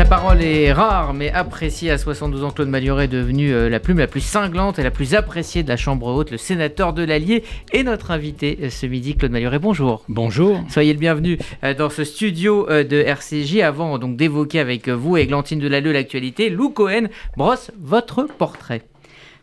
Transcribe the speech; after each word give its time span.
Sa 0.00 0.06
parole 0.06 0.42
est 0.42 0.72
rare 0.72 1.12
mais 1.12 1.30
appréciée 1.30 1.90
à 1.90 1.98
72 1.98 2.42
ans. 2.42 2.50
Claude 2.50 2.70
Malioret 2.70 3.04
est 3.04 3.08
devenu 3.08 3.52
euh, 3.52 3.68
la 3.68 3.80
plume 3.80 3.98
la 3.98 4.06
plus 4.06 4.22
cinglante 4.22 4.78
et 4.78 4.82
la 4.82 4.90
plus 4.90 5.14
appréciée 5.14 5.62
de 5.62 5.68
la 5.68 5.76
Chambre 5.76 6.06
haute, 6.06 6.30
le 6.30 6.38
sénateur 6.38 6.94
de 6.94 7.04
l'Allier 7.04 7.44
et 7.74 7.82
notre 7.82 8.10
invité 8.10 8.58
euh, 8.62 8.70
ce 8.70 8.86
midi, 8.86 9.14
Claude 9.14 9.30
Malioret. 9.30 9.58
Bonjour. 9.58 10.02
Bonjour. 10.08 10.64
Soyez 10.70 10.94
le 10.94 10.98
bienvenu 10.98 11.38
euh, 11.64 11.74
dans 11.74 11.90
ce 11.90 12.04
studio 12.04 12.66
de 12.66 12.96
RCJ. 12.96 13.58
Avant 13.58 13.98
donc 13.98 14.16
d'évoquer 14.16 14.60
avec 14.60 14.88
vous 14.88 15.18
et 15.18 15.26
Glantine 15.26 15.58
Delalleux 15.58 15.92
l'actualité, 15.92 16.48
Lou 16.48 16.70
Cohen 16.70 17.08
brosse 17.36 17.70
votre 17.78 18.22
portrait. 18.22 18.80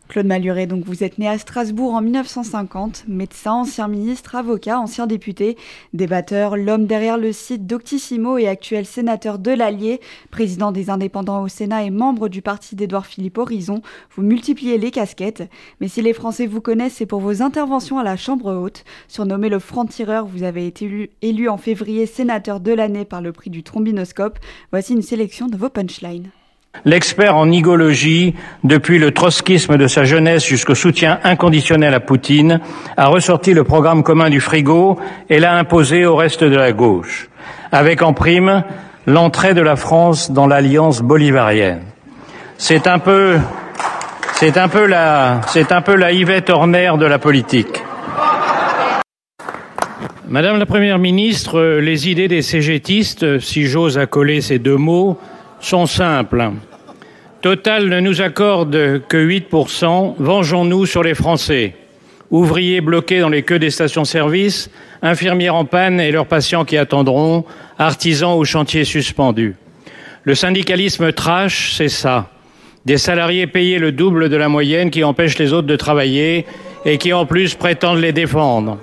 Claude 0.07 0.25
Maluret, 0.25 0.67
donc 0.67 0.85
vous 0.85 1.03
êtes 1.03 1.17
né 1.17 1.27
à 1.27 1.37
Strasbourg 1.37 1.93
en 1.93 2.01
1950, 2.01 3.05
médecin, 3.07 3.51
ancien 3.51 3.87
ministre, 3.87 4.35
avocat, 4.35 4.79
ancien 4.79 5.05
député, 5.05 5.57
débatteur, 5.93 6.55
l'homme 6.55 6.85
derrière 6.85 7.17
le 7.17 7.33
site 7.33 7.67
Doctissimo 7.67 8.37
et 8.37 8.47
actuel 8.47 8.85
sénateur 8.85 9.37
de 9.37 9.51
l'Allier, 9.51 9.99
président 10.31 10.71
des 10.71 10.89
indépendants 10.89 11.43
au 11.43 11.49
Sénat 11.49 11.83
et 11.83 11.89
membre 11.89 12.29
du 12.29 12.41
parti 12.41 12.75
d'Édouard 12.75 13.05
Philippe 13.05 13.37
Horizon. 13.37 13.81
Vous 14.15 14.21
multipliez 14.21 14.77
les 14.77 14.91
casquettes, 14.91 15.43
mais 15.81 15.89
si 15.89 16.01
les 16.01 16.13
Français 16.13 16.47
vous 16.47 16.61
connaissent, 16.61 16.95
c'est 16.95 17.05
pour 17.05 17.19
vos 17.19 17.41
interventions 17.41 17.99
à 17.99 18.03
la 18.03 18.15
Chambre 18.15 18.53
haute. 18.55 18.85
Surnommé 19.09 19.49
le 19.49 19.59
franc-tireur, 19.59 20.25
vous 20.25 20.43
avez 20.43 20.67
été 20.67 20.85
élu, 20.85 21.09
élu 21.21 21.49
en 21.49 21.57
février 21.57 22.05
sénateur 22.05 22.61
de 22.61 22.71
l'année 22.71 23.05
par 23.05 23.21
le 23.21 23.33
prix 23.33 23.49
du 23.49 23.63
trombinoscope. 23.63 24.39
Voici 24.71 24.93
une 24.93 25.01
sélection 25.01 25.47
de 25.47 25.57
vos 25.57 25.69
punchlines. 25.69 26.29
L'expert 26.85 27.35
en 27.35 27.51
igologie, 27.51 28.35
depuis 28.63 28.99
le 28.99 29.11
trotskisme 29.11 29.77
de 29.77 29.87
sa 29.87 30.03
jeunesse 30.03 30.45
jusqu'au 30.45 30.75
soutien 30.75 31.19
inconditionnel 31.23 31.93
à 31.93 31.99
Poutine, 31.99 32.59
a 32.95 33.07
ressorti 33.07 33.53
le 33.53 33.63
programme 33.63 34.03
commun 34.03 34.29
du 34.29 34.39
frigo 34.39 34.99
et 35.29 35.39
l'a 35.39 35.55
imposé 35.57 36.05
au 36.05 36.15
reste 36.15 36.43
de 36.43 36.55
la 36.55 36.71
gauche, 36.71 37.29
avec 37.71 38.01
en 38.01 38.13
prime 38.13 38.63
l'entrée 39.05 39.53
de 39.53 39.61
la 39.61 39.75
France 39.75 40.31
dans 40.31 40.47
l'alliance 40.47 41.01
bolivarienne. 41.01 41.81
C'est 42.57 42.87
un 42.87 42.99
peu, 42.99 43.37
c'est 44.33 44.57
un 44.57 44.67
peu 44.67 44.85
la, 44.85 45.41
c'est 45.47 45.71
un 45.71 45.81
peu 45.81 45.95
la 45.95 46.11
Yvette 46.11 46.49
Horner 46.49 46.91
de 46.99 47.05
la 47.05 47.19
politique. 47.19 47.83
Madame 50.29 50.59
la 50.59 50.65
Première 50.65 50.99
ministre, 50.99 51.79
les 51.79 52.09
idées 52.09 52.27
des 52.27 52.41
cégétistes, 52.41 53.39
si 53.39 53.63
j'ose 53.63 53.97
accoler 53.97 54.41
ces 54.41 54.59
deux 54.59 54.75
mots, 54.75 55.17
sont 55.61 55.85
simples. 55.85 56.51
Total 57.47 57.87
ne 57.87 58.01
nous 58.01 58.21
accorde 58.21 59.03
que 59.07 59.15
8%, 59.15 60.15
vengeons-nous 60.19 60.85
sur 60.85 61.01
les 61.01 61.13
Français. 61.13 61.75
Ouvriers 62.29 62.81
bloqués 62.81 63.21
dans 63.21 63.29
les 63.29 63.43
queues 63.43 63.57
des 63.57 63.69
stations-service, 63.69 64.69
infirmières 65.01 65.55
en 65.55 65.63
panne 65.63 66.01
et 66.01 66.11
leurs 66.11 66.27
patients 66.27 66.65
qui 66.65 66.75
attendront, 66.75 67.45
artisans 67.79 68.33
au 68.33 68.43
chantier 68.43 68.83
suspendus. 68.83 69.55
Le 70.25 70.35
syndicalisme 70.35 71.13
trash, 71.13 71.71
c'est 71.71 71.87
ça. 71.87 72.29
Des 72.83 72.97
salariés 72.97 73.47
payés 73.47 73.79
le 73.79 73.93
double 73.93 74.27
de 74.27 74.35
la 74.35 74.49
moyenne 74.49 74.91
qui 74.91 75.05
empêchent 75.05 75.39
les 75.39 75.53
autres 75.53 75.67
de 75.67 75.77
travailler 75.77 76.45
et 76.83 76.97
qui 76.97 77.13
en 77.13 77.25
plus 77.25 77.55
prétendent 77.55 78.01
les 78.01 78.11
défendre. 78.11 78.77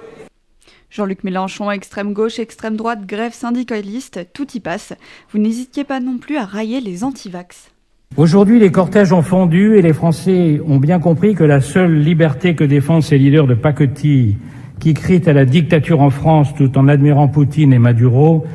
Jean-Luc 0.89 1.23
Mélenchon, 1.23 1.71
extrême 1.71 2.15
gauche, 2.15 2.39
extrême 2.39 2.79
droite, 2.79 3.05
grève 3.05 3.35
syndicaliste, 3.35 4.21
tout 4.33 4.47
y 4.55 4.61
passe. 4.61 4.95
Vous 5.33 5.39
n'hésitiez 5.39 5.85
pas 5.85 6.01
non 6.01 6.17
plus 6.17 6.39
à 6.39 6.47
railler 6.47 6.81
les 6.81 7.05
antivax. 7.05 7.74
Aujourd'hui, 8.17 8.61
les 8.61 8.71
cortèges 8.71 9.13
ont 9.13 9.23
fondu 9.23 9.75
et 9.75 9.83
les 9.83 9.93
Français 9.93 10.61
ont 10.69 10.77
bien 10.77 11.01
compris 11.01 11.35
que 11.35 11.43
la 11.43 11.61
seule 11.61 11.99
liberté 11.99 12.55
que 12.55 12.63
défendent 12.63 13.03
ces 13.03 13.19
leaders 13.19 13.49
de 13.49 13.55
pacotille 13.55 14.37
qui 14.79 14.95
crient 14.95 15.29
à 15.29 15.33
la 15.33 15.45
dictature 15.45 16.01
en 16.01 16.11
France 16.11 16.55
tout 16.55 16.79
en 16.79 16.87
admirant 16.87 17.27
Poutine 17.27 17.73
et 17.73 17.81
Maduro 17.81 18.47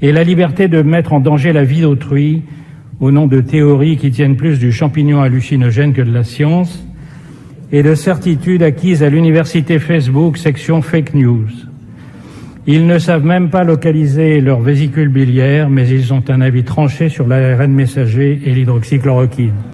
est 0.00 0.10
la 0.10 0.24
liberté 0.24 0.68
de 0.68 0.80
mettre 0.80 1.12
en 1.12 1.20
danger 1.20 1.52
la 1.52 1.64
vie 1.64 1.82
d'autrui 1.82 2.44
au 2.98 3.10
nom 3.10 3.26
de 3.26 3.42
théories 3.42 3.98
qui 3.98 4.10
tiennent 4.10 4.36
plus 4.36 4.58
du 4.58 4.72
champignon 4.72 5.20
hallucinogène 5.20 5.92
que 5.92 6.00
de 6.00 6.12
la 6.12 6.24
science 6.24 6.82
et 7.72 7.82
de 7.82 7.94
certitudes 7.94 8.62
acquises 8.62 9.02
à 9.02 9.10
l'université 9.10 9.80
Facebook 9.80 10.38
section 10.38 10.80
fake 10.80 11.12
news. 11.12 11.50
Ils 12.66 12.86
ne 12.86 12.98
savent 12.98 13.26
même 13.26 13.50
pas 13.50 13.62
localiser 13.62 14.40
leur 14.40 14.60
vésicule 14.60 15.08
biliaire, 15.08 15.68
mais 15.68 15.86
ils 15.86 16.14
ont 16.14 16.24
un 16.28 16.40
avis 16.40 16.64
tranché 16.64 17.10
sur 17.10 17.26
l'ARN 17.26 17.70
messager 17.70 18.40
et 18.42 18.54
l'hydroxychloroquine. 18.54 19.73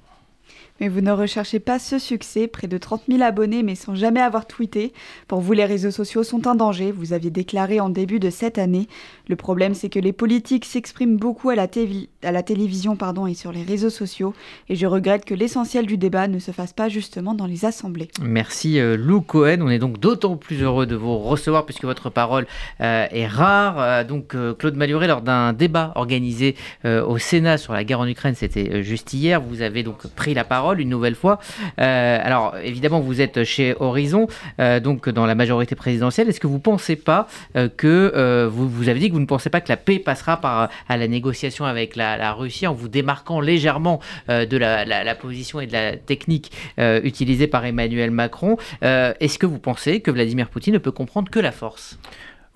Mais 0.81 0.87
vous 0.87 1.01
ne 1.01 1.11
recherchez 1.11 1.59
pas 1.59 1.77
ce 1.77 1.99
succès, 1.99 2.47
près 2.47 2.65
de 2.65 2.79
30 2.79 3.03
000 3.07 3.21
abonnés 3.21 3.61
mais 3.61 3.75
sans 3.75 3.93
jamais 3.93 4.19
avoir 4.19 4.47
tweeté. 4.47 4.93
Pour 5.27 5.39
vous, 5.39 5.53
les 5.53 5.65
réseaux 5.65 5.91
sociaux 5.91 6.23
sont 6.23 6.47
un 6.47 6.55
danger, 6.55 6.91
vous 6.91 7.13
aviez 7.13 7.29
déclaré 7.29 7.79
en 7.79 7.89
début 7.89 8.19
de 8.19 8.31
cette 8.31 8.57
année. 8.57 8.87
Le 9.27 9.35
problème, 9.35 9.75
c'est 9.75 9.89
que 9.89 9.99
les 9.99 10.11
politiques 10.11 10.65
s'expriment 10.65 11.17
beaucoup 11.17 11.51
à 11.51 11.55
la, 11.55 11.67
télévision 11.67 12.95
pardon, 12.95 13.27
et 13.27 13.35
sur 13.35 13.51
les 13.51 13.61
réseaux 13.61 13.91
sociaux, 13.91 14.33
et 14.69 14.75
je 14.75 14.87
regrette 14.87 15.23
que 15.23 15.35
l'essentiel 15.35 15.85
du 15.85 15.97
débat 15.97 16.27
ne 16.27 16.39
se 16.39 16.49
fasse 16.49 16.73
pas 16.73 16.89
justement 16.89 17.35
dans 17.35 17.45
les 17.45 17.63
assemblées. 17.63 18.09
Merci 18.19 18.79
euh, 18.79 18.97
Lou 18.97 19.21
Cohen, 19.21 19.59
on 19.61 19.69
est 19.69 19.77
donc 19.77 19.99
d'autant 19.99 20.35
plus 20.35 20.63
heureux 20.63 20.87
de 20.87 20.95
vous 20.95 21.19
recevoir 21.19 21.65
puisque 21.67 21.85
votre 21.85 22.09
parole 22.09 22.47
euh, 22.81 23.05
est 23.11 23.27
rare. 23.27 23.79
Euh, 23.79 24.03
donc 24.03 24.35
Claude 24.57 24.75
Maluret, 24.75 25.05
lors 25.05 25.21
d'un 25.21 25.53
débat 25.53 25.91
organisé 25.93 26.55
au 26.83 27.19
Sénat 27.19 27.59
sur 27.59 27.73
la 27.73 27.83
guerre 27.83 27.99
en 27.99 28.07
Ukraine, 28.07 28.33
c'était 28.33 28.81
juste 28.81 29.13
hier, 29.13 29.39
vous 29.39 29.61
avez 29.61 29.83
donc 29.83 30.07
pris 30.15 30.33
la 30.33 30.43
parole 30.43 30.70
une 30.79 30.89
nouvelle 30.89 31.15
fois. 31.15 31.39
Euh, 31.79 32.19
alors 32.21 32.55
évidemment, 32.63 32.99
vous 32.99 33.21
êtes 33.21 33.43
chez 33.43 33.75
Horizon, 33.79 34.27
euh, 34.59 34.79
donc 34.79 35.09
dans 35.09 35.25
la 35.25 35.35
majorité 35.35 35.75
présidentielle. 35.75 36.29
Est-ce 36.29 36.39
que 36.39 36.47
vous 36.47 36.55
ne 36.55 36.59
pensez 36.59 36.95
pas 36.95 37.27
euh, 37.55 37.69
que 37.69 38.47
vous, 38.51 38.69
vous 38.69 38.89
avez 38.89 38.99
dit 38.99 39.09
que 39.09 39.13
vous 39.13 39.19
ne 39.19 39.25
pensez 39.25 39.49
pas 39.49 39.61
que 39.61 39.69
la 39.69 39.77
paix 39.77 39.99
passera 39.99 40.37
par 40.37 40.69
à 40.87 40.97
la 40.97 41.07
négociation 41.07 41.65
avec 41.65 41.95
la, 41.95 42.33
Russie 42.33 42.67
en 42.67 42.73
vous 42.73 42.87
démarquant 42.87 43.41
légèrement 43.41 43.99
de 44.27 44.57
la, 44.57 45.15
position 45.15 45.59
et 45.59 45.67
de 45.67 45.73
la 45.73 45.97
technique 45.97 46.51
utilisée 46.77 47.47
par 47.47 47.65
Emmanuel 47.65 48.11
Macron? 48.11 48.57
Est-ce 48.81 49.37
que 49.39 49.45
vous 49.45 49.59
pensez 49.59 50.01
que 50.01 50.11
Vladimir 50.11 50.49
Poutine 50.49 50.73
ne 50.73 50.79
peut 50.79 50.91
comprendre 50.91 51.29
que 51.29 51.39
la 51.39 51.51
force? 51.51 51.97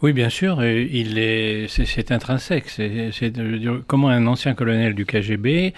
Oui, 0.01 0.11
bien 0.11 0.29
sûr, 0.29 0.63
il 0.63 1.17
est, 1.17 1.67
c'est, 1.67 2.11
intrinsèque. 2.11 2.69
C'est, 2.69 3.11
comment 3.87 4.09
un 4.09 4.27
ancien 4.27 4.53
colonel 4.53 4.93
du 4.93 5.05
KGB 5.05 5.73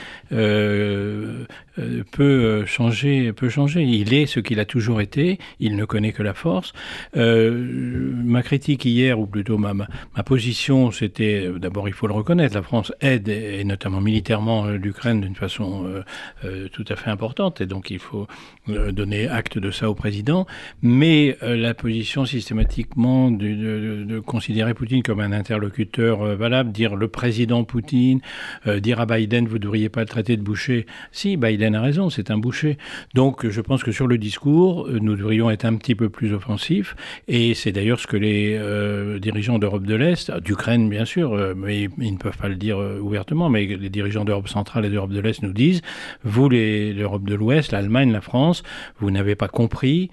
peut 2.11 2.65
changer, 2.65 3.33
peut 3.33 3.49
changer. 3.49 3.83
Il 3.83 4.13
est 4.13 4.25
ce 4.25 4.39
qu'il 4.39 4.59
a 4.59 4.65
toujours 4.65 5.01
été. 5.01 5.39
Il 5.59 5.75
ne 5.75 5.85
connaît 5.85 6.11
que 6.11 6.23
la 6.23 6.33
force. 6.33 6.73
Euh, 7.15 8.11
ma 8.15 8.41
critique 8.41 8.85
hier, 8.85 9.19
ou 9.19 9.25
plutôt 9.25 9.57
ma, 9.57 9.73
ma, 9.73 9.87
position, 10.25 10.91
c'était 10.91 11.49
d'abord, 11.57 11.87
il 11.87 11.93
faut 11.93 12.07
le 12.07 12.13
reconnaître, 12.13 12.55
la 12.55 12.61
France 12.61 12.91
aide 13.01 13.29
et, 13.29 13.63
notamment 13.63 14.01
militairement 14.01 14.67
l'Ukraine 14.67 15.21
d'une 15.21 15.35
façon 15.35 15.85
tout 16.73 16.85
à 16.89 16.95
fait 16.95 17.09
importante, 17.09 17.61
et 17.61 17.65
donc 17.65 17.89
il 17.91 17.99
faut 17.99 18.27
donner 18.67 19.27
acte 19.27 19.57
de 19.57 19.71
ça 19.71 19.89
au 19.89 19.95
président. 19.95 20.45
Mais 20.81 21.37
la 21.41 21.73
position 21.73 22.25
systématiquement 22.25 23.31
de 23.31 23.47
de 24.07 24.19
considérer 24.19 24.73
Poutine 24.73 25.03
comme 25.03 25.19
un 25.19 25.31
interlocuteur 25.31 26.21
euh, 26.21 26.35
valable, 26.35 26.71
dire 26.71 26.95
le 26.95 27.07
président 27.07 27.63
Poutine, 27.63 28.21
euh, 28.65 28.79
dire 28.79 28.99
à 28.99 29.05
Biden 29.05 29.47
vous 29.47 29.55
ne 29.55 29.59
devriez 29.59 29.89
pas 29.89 30.01
le 30.01 30.07
traiter 30.07 30.37
de 30.37 30.41
boucher. 30.41 30.85
Si, 31.11 31.37
Biden 31.37 31.66
a 31.73 31.81
raison, 31.81 32.09
c'est 32.09 32.31
un 32.31 32.37
boucher. 32.37 32.77
Donc 33.13 33.47
je 33.47 33.61
pense 33.61 33.83
que 33.83 33.91
sur 33.91 34.07
le 34.07 34.17
discours, 34.17 34.87
euh, 34.87 34.99
nous 35.01 35.15
devrions 35.15 35.49
être 35.49 35.65
un 35.65 35.75
petit 35.75 35.95
peu 35.95 36.09
plus 36.09 36.33
offensifs. 36.33 36.95
Et 37.27 37.53
c'est 37.53 37.71
d'ailleurs 37.71 37.99
ce 37.99 38.07
que 38.07 38.17
les 38.17 38.57
dirigeants 39.19 39.59
d'Europe 39.59 39.85
de 39.85 39.95
l'Est, 39.95 40.31
d'Ukraine 40.39 40.89
bien 40.89 41.05
sûr, 41.05 41.55
mais 41.55 41.89
ils 41.97 42.13
ne 42.13 42.17
peuvent 42.17 42.37
pas 42.37 42.47
le 42.47 42.55
dire 42.55 42.77
ouvertement, 43.01 43.49
mais 43.49 43.65
les 43.65 43.89
dirigeants 43.89 44.25
d'Europe 44.25 44.47
centrale 44.47 44.85
et 44.85 44.89
d'Europe 44.89 45.11
de 45.11 45.19
l'Est 45.19 45.41
nous 45.43 45.53
disent, 45.53 45.81
vous 46.23 46.49
l'Europe 46.49 47.23
de 47.23 47.35
l'Ouest, 47.35 47.71
l'Allemagne, 47.71 48.11
la 48.11 48.21
France, 48.21 48.63
vous 48.99 49.11
n'avez 49.11 49.35
pas 49.35 49.47
compris 49.47 50.09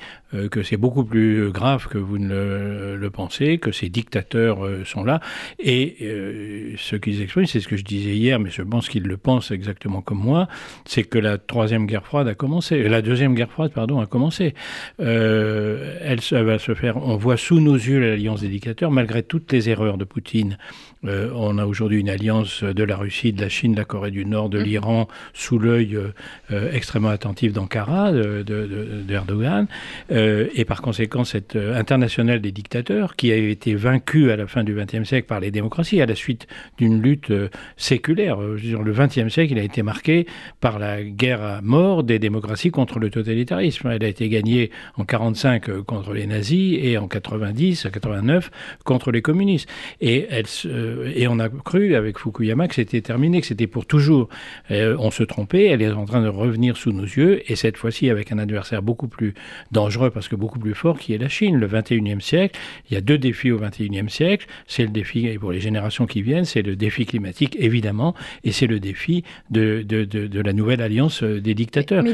que 0.50 0.62
c'est 0.62 0.76
beaucoup 0.76 1.04
plus 1.04 1.50
grave 1.52 1.86
que 1.88 1.98
vous 1.98 2.18
ne 2.18 2.96
le, 2.96 3.10
pensez, 3.10 3.58
que 3.58 3.72
ces 3.72 3.88
dictateurs 3.88 4.64
euh, 4.64 4.84
sont 4.84 5.04
là. 5.04 5.20
Et 5.58 5.96
euh, 6.02 6.74
ce 6.76 6.96
qu'ils 6.96 7.22
expriment, 7.22 7.46
c'est 7.46 7.60
ce 7.60 7.68
que 7.68 7.76
je 7.76 7.84
disais 7.84 8.14
hier, 8.14 8.38
mais 8.40 8.50
je 8.50 8.62
pense 8.62 8.88
qu'ils 8.88 9.04
le 9.04 9.16
pensent 9.16 9.50
exactement 9.50 10.02
comme 10.02 10.18
moi, 10.18 10.48
c'est 10.84 11.04
que 11.04 11.18
la 11.18 11.38
troisième 11.46 11.86
guerre 11.86 12.04
froide 12.04 12.28
a 12.28 12.34
commencé, 12.34 12.88
la 12.88 13.02
deuxième 13.02 13.34
guerre 13.34 13.50
froide, 13.50 13.72
pardon, 13.72 14.00
a 14.00 14.06
commencé. 14.06 14.54
Euh, 15.00 15.98
elle, 16.02 16.20
elle, 16.30 16.44
va 16.44 16.58
se 16.58 16.74
faire, 16.74 16.96
on 16.96 17.16
voit 17.16 17.36
sous 17.36 17.60
nos 17.60 17.74
yeux 17.74 17.98
l'alliance 17.98 18.40
des 18.40 18.48
dictateurs, 18.48 18.90
malgré 18.90 19.22
toutes 19.22 19.52
les 19.52 19.68
erreurs 19.68 19.98
de 19.98 20.04
Poutine 20.04 20.58
euh, 21.06 21.30
on 21.34 21.58
a 21.58 21.66
aujourd'hui 21.66 22.00
une 22.00 22.08
alliance 22.08 22.62
de 22.62 22.84
la 22.84 22.96
Russie, 22.96 23.32
de 23.32 23.40
la 23.40 23.48
Chine, 23.48 23.72
de 23.72 23.78
la 23.78 23.84
Corée 23.84 24.10
du 24.10 24.24
Nord, 24.24 24.48
de 24.48 24.58
mhm. 24.58 24.64
l'Iran, 24.64 25.08
sous 25.32 25.58
l'œil 25.58 25.96
euh, 25.96 26.08
euh, 26.50 26.72
extrêmement 26.72 27.08
attentif 27.08 27.52
d'Ankara, 27.52 28.12
d'Erdogan. 28.12 29.66
et 30.10 30.64
par 30.64 30.82
conséquent, 30.82 31.24
cette 31.24 31.56
internationale 31.56 32.40
des 32.40 32.52
dictateurs, 32.52 33.16
qui 33.16 33.32
a 33.32 33.36
été 33.36 33.74
vaincue 33.74 34.30
à 34.30 34.36
la 34.36 34.46
fin 34.46 34.64
du 34.64 34.74
XXe 34.74 35.06
siècle 35.08 35.26
par 35.26 35.40
les 35.40 35.50
démocraties, 35.50 36.00
à 36.00 36.06
la 36.06 36.14
suite 36.14 36.46
d'une 36.78 37.00
lutte 37.00 37.32
séculaire. 37.76 38.38
le 38.40 38.92
XXe 38.92 39.32
siècle, 39.32 39.52
il 39.52 39.58
a 39.58 39.62
été 39.62 39.82
marqué 39.82 40.26
par 40.60 40.78
la 40.78 41.02
guerre 41.02 41.42
à 41.42 41.60
mort 41.62 42.04
des 42.04 42.18
démocraties 42.18 42.70
contre 42.70 42.98
le 42.98 43.10
totalitarisme. 43.10 43.88
Elle 43.90 44.04
a 44.04 44.08
été 44.08 44.28
gagnée 44.28 44.70
en 44.96 45.02
1945 45.02 45.82
contre 45.82 46.12
les 46.12 46.26
nazis 46.26 46.78
et 46.82 46.98
en 46.98 47.08
90, 47.08 47.88
89 47.92 48.50
contre 48.84 49.10
les 49.10 49.22
communistes. 49.22 49.68
Et 50.00 50.26
elle 50.30 50.46
et 51.14 51.28
on 51.28 51.38
a 51.38 51.48
cru 51.48 51.94
avec 51.94 52.18
Fukuyama 52.18 52.68
que 52.68 52.74
c'était 52.74 53.00
terminé, 53.00 53.40
que 53.40 53.46
c'était 53.46 53.66
pour 53.66 53.86
toujours. 53.86 54.28
on 54.70 55.10
se 55.10 55.22
trompait, 55.22 55.66
elle 55.66 55.82
est 55.82 55.92
en 55.92 56.04
train 56.04 56.22
de 56.22 56.28
revenir 56.28 56.76
sous 56.76 56.92
nos 56.92 57.04
yeux, 57.04 57.42
et 57.50 57.56
cette 57.56 57.76
fois-ci 57.76 58.10
avec 58.10 58.32
un 58.32 58.38
adversaire 58.38 58.82
beaucoup 58.82 59.08
plus 59.08 59.34
dangereux 59.72 60.10
parce 60.10 60.28
que 60.28 60.36
beaucoup 60.36 60.58
plus 60.58 60.74
fort, 60.74 60.98
qui 60.98 61.12
est 61.14 61.18
la 61.18 61.28
Chine. 61.28 61.58
Le 61.58 61.68
21e 61.68 62.20
siècle, 62.20 62.58
il 62.90 62.94
y 62.94 62.96
a 62.96 63.00
deux 63.00 63.18
défis 63.18 63.50
au 63.50 63.58
21e 63.58 64.08
siècle. 64.08 64.46
C'est 64.66 64.84
le 64.84 64.90
défi, 64.90 65.26
et 65.26 65.38
pour 65.38 65.52
les 65.52 65.60
générations 65.60 66.06
qui 66.06 66.22
viennent, 66.22 66.44
c'est 66.44 66.62
le 66.62 66.76
défi 66.76 67.06
climatique, 67.06 67.56
évidemment, 67.58 68.14
et 68.44 68.52
c'est 68.52 68.66
le 68.66 68.80
défi 68.80 69.24
de, 69.50 69.82
de, 69.82 70.04
de, 70.04 70.40
la 70.40 70.52
nouvelle 70.52 70.80
alliance 70.80 71.22
euh, 71.22 71.40
des 71.40 71.54
dictateurs 71.54 72.04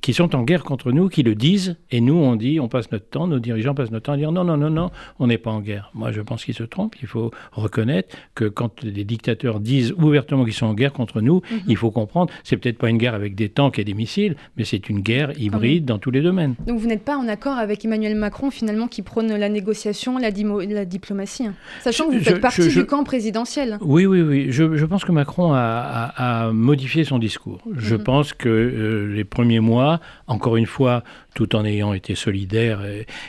qui, 0.00 0.12
sont 0.12 0.34
en 0.34 0.42
guerre 0.42 0.64
contre 0.64 0.92
nous, 0.92 1.08
qui 1.08 1.22
le 1.22 1.34
disent, 1.34 1.76
et 1.90 2.00
nous, 2.00 2.14
on 2.14 2.36
dit, 2.36 2.60
on 2.60 2.68
passe 2.68 2.90
notre 2.92 3.08
temps, 3.08 3.26
nos 3.26 3.38
dirigeants 3.38 3.74
passent 3.74 3.90
notre 3.90 4.06
temps 4.06 4.12
à 4.12 4.16
dire 4.16 4.32
non, 4.32 4.44
non, 4.44 4.56
non, 4.56 4.70
non, 4.70 4.90
on 5.18 5.26
n'est 5.26 5.38
pas 5.38 5.50
en 5.50 5.60
guerre. 5.60 5.90
Moi, 5.94 6.12
je 6.12 6.20
pense 6.20 6.44
qu'ils 6.44 6.54
se 6.54 6.62
trompent. 6.62 6.96
Il 7.00 7.08
faut 7.08 7.30
reconnaître 7.52 8.16
que 8.34 8.44
quand 8.44 8.82
les 8.82 9.04
dictateurs 9.04 9.60
disent 9.60 9.92
ouvertement 9.98 10.44
qu'ils 10.44 10.54
sont 10.54 10.66
en 10.66 10.74
guerre 10.74 10.92
contre 10.92 11.20
nous, 11.20 11.42
mhm. 11.50 11.60
il 11.68 11.76
faut 11.76 11.90
comprendre, 11.90 12.32
c'est 12.44 12.56
peut-être 12.56 12.78
pas 12.78 12.88
une 12.88 12.98
guerre 12.98 13.14
avec 13.14 13.34
des 13.34 13.48
tanks 13.48 13.78
et 13.78 13.84
des 13.84 13.94
missiles, 13.94 14.36
mais 14.56 14.64
c'est 14.64 14.88
une 14.88 15.00
guerre 15.00 15.32
hybride 15.38 15.84
dans 15.84 15.98
tous 15.98 16.10
les 16.10 16.22
domaines. 16.22 16.54
Donc 16.66 16.78
vous 16.78 16.86
n'êtes 16.86 17.04
pas 17.04 17.16
en 17.16 17.28
accord 17.28 17.56
avec 17.56 17.84
Emmanuel 17.84 18.14
Macron, 18.14 18.50
finalement, 18.50 18.88
qui 18.88 19.02
prône 19.02 19.34
la 19.34 19.48
négociation, 19.48 20.18
la, 20.18 20.30
la 20.30 20.84
diplomatie, 20.84 21.46
hein. 21.46 21.54
sachant 21.80 22.08
que 22.08 22.16
vous 22.16 22.24
faites 22.24 22.40
partie 22.40 22.68
du 22.68 22.86
camp 22.86 23.04
présidentiel. 23.04 23.78
Oui, 23.80 24.06
oui, 24.06 24.22
oui. 24.22 24.46
Je, 24.50 24.84
pense 24.84 25.04
que 25.04 25.12
Macron 25.12 25.52
a, 25.52 26.12
a, 26.16 26.52
modifié 26.52 27.04
son 27.04 27.18
discours. 27.18 27.60
Je 27.76 27.94
mhm. 27.94 28.02
pense 28.02 28.32
que 28.32 28.48
euh, 28.48 29.14
les 29.14 29.24
premiers 29.24 29.60
mois, 29.60 30.00
encore 30.26 30.56
une 30.56 30.66
fois, 30.66 31.02
tout 31.38 31.54
en 31.54 31.64
ayant 31.64 31.92
été 31.92 32.16
solidaire 32.16 32.80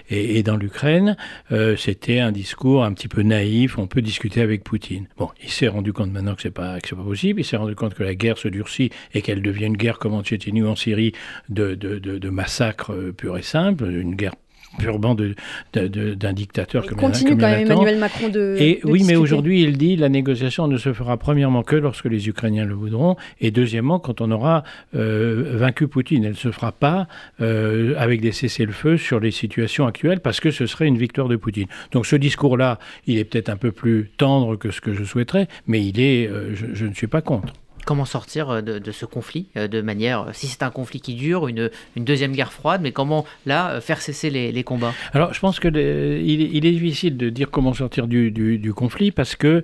et, 0.09 0.41
dans 0.41 0.57
l'Ukraine, 0.57 1.15
euh, 1.51 1.75
c'était 1.77 2.19
un 2.19 2.31
discours 2.31 2.83
un 2.83 2.91
petit 2.93 3.07
peu 3.07 3.21
naïf. 3.21 3.77
On 3.77 3.85
peut 3.85 4.01
discuter 4.01 4.41
avec 4.41 4.63
Poutine. 4.63 5.05
Bon, 5.15 5.29
il 5.43 5.51
s'est 5.51 5.67
rendu 5.67 5.93
compte 5.93 6.11
maintenant 6.11 6.33
que 6.33 6.41
c'est 6.41 6.49
pas 6.49 6.79
pas 6.79 7.03
possible. 7.03 7.41
Il 7.41 7.43
s'est 7.43 7.57
rendu 7.57 7.75
compte 7.75 7.93
que 7.93 8.01
la 8.01 8.15
guerre 8.15 8.39
se 8.39 8.47
durcit 8.47 8.89
et 9.13 9.21
qu'elle 9.21 9.43
devient 9.43 9.67
une 9.67 9.77
guerre 9.77 9.99
comme 9.99 10.15
en 10.15 10.23
Tchétchénie 10.23 10.63
ou 10.63 10.67
en 10.69 10.75
Syrie 10.75 11.11
de, 11.49 11.75
de, 11.75 11.99
de, 11.99 12.29
massacres 12.29 12.93
euh, 12.93 13.11
purs 13.11 13.37
et 13.37 13.43
simples, 13.43 13.85
une 13.91 14.15
guerre 14.15 14.33
purement 14.79 15.15
d'un 15.15 15.33
de, 15.73 15.87
de, 15.87 16.31
dictateur 16.31 16.85
il 16.89 16.95
continue 16.95 17.37
quand 17.37 17.49
même 17.49 17.69
Emmanuel 17.69 17.97
Macron 17.99 18.29
de. 18.29 18.55
Et 18.59 18.79
oui, 18.83 19.03
mais 19.05 19.15
aujourd'hui, 19.15 19.61
il 19.63 19.77
dit 19.77 19.95
la 19.95 20.09
négociation 20.09 20.67
ne 20.67 20.77
se 20.77 20.93
fera 20.93 21.17
premièrement 21.17 21.63
que 21.63 21.75
lorsque 21.75 22.05
les 22.05 22.27
Ukrainiens 22.27 22.65
le 22.65 22.73
voudront, 22.73 23.15
et 23.41 23.51
deuxièmement 23.51 23.99
quand 23.99 24.21
on 24.21 24.31
aura 24.31 24.63
euh, 24.95 25.57
vaincu 25.57 25.87
Poutine. 25.87 26.23
Elle 26.23 26.31
ne 26.31 26.35
se 26.35 26.51
fera 26.51 26.71
pas 26.71 27.07
euh, 27.41 27.93
avec 27.97 28.21
des 28.21 28.31
cessez-le-feu 28.31 28.97
sur 28.97 29.19
les 29.19 29.31
situations 29.31 29.85
actuelles, 29.85 30.19
parce 30.19 30.39
que 30.39 30.51
ce 30.51 30.65
serait 30.65 30.87
une 30.87 30.97
victoire 30.97 31.27
de 31.27 31.35
Poutine. 31.35 31.67
Donc 31.91 32.05
ce 32.05 32.15
discours-là, 32.15 32.79
il 33.07 33.17
est 33.17 33.25
peut-être 33.25 33.49
un 33.49 33.57
peu 33.57 33.71
plus 33.71 34.11
tendre 34.17 34.55
que 34.55 34.71
ce 34.71 34.81
que 34.81 34.93
je 34.93 35.03
souhaiterais, 35.03 35.47
mais 35.67 35.83
il 35.85 35.99
est, 35.99 36.27
euh, 36.27 36.55
je 36.55 36.85
ne 36.85 36.93
suis 36.93 37.07
pas 37.07 37.21
contre. 37.21 37.53
Comment 37.89 38.05
sortir 38.05 38.51
euh, 38.51 38.61
de, 38.61 38.91
ce 38.91 39.07
conflit 39.07 39.47
euh, 39.57 39.67
de 39.67 39.81
manière, 39.81 40.21
euh, 40.21 40.29
si 40.31 40.45
c'est 40.45 40.61
un 40.61 40.69
conflit 40.69 41.01
qui 41.01 41.15
dure, 41.15 41.47
une, 41.47 41.71
deuxième 41.97 42.33
guerre 42.33 42.53
froide, 42.53 42.81
mais 42.83 42.91
comment 42.91 43.25
là 43.47 43.81
faire 43.81 43.99
cesser 43.99 44.29
les, 44.29 44.63
combats? 44.63 44.93
Alors 45.11 45.33
je 45.33 45.39
pense 45.39 45.59
que 45.59 45.69
il, 45.69 46.65
est 46.67 46.71
difficile 46.71 47.17
de 47.17 47.29
dire 47.29 47.49
comment 47.49 47.73
sortir 47.73 48.07
du, 48.07 48.71
conflit 48.75 49.09
parce 49.09 49.35
que 49.35 49.63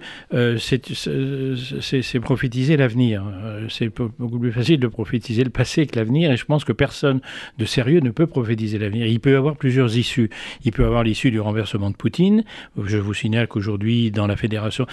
c'est 0.57 2.19
prophétiser 2.19 2.77
l'avenir. 2.77 3.23
C'est 3.69 3.91
beaucoup 4.17 4.39
plus 4.39 4.51
facile 4.51 4.79
de 4.79 4.87
prophétiser 4.87 5.43
le 5.43 5.51
passé 5.51 5.85
que 5.85 5.99
l'avenir 5.99 6.31
et 6.31 6.37
je 6.37 6.45
pense 6.45 6.65
que 6.65 6.73
personne 6.73 7.21
de 7.59 7.65
sérieux 7.65 7.99
ne 7.99 8.09
peut 8.09 8.25
prophétiser 8.25 8.79
l'avenir. 8.79 9.05
Il 9.05 9.19
peut 9.19 9.33
y 9.33 9.35
avoir 9.35 9.55
plusieurs 9.55 9.95
issues. 9.97 10.31
Il 10.63 10.71
peut 10.71 10.81
y 10.81 10.85
avoir 10.85 11.03
l'issue 11.03 11.29
du 11.29 11.39
renversement 11.39 11.91
de 11.91 11.95
Poutine. 11.95 12.43
Je 12.83 12.97
vous 12.97 13.13
signale 13.13 13.47
qu'aujourd'hui 13.47 14.09
dans 14.09 14.25
la 14.25 14.35
fédération, 14.35 14.87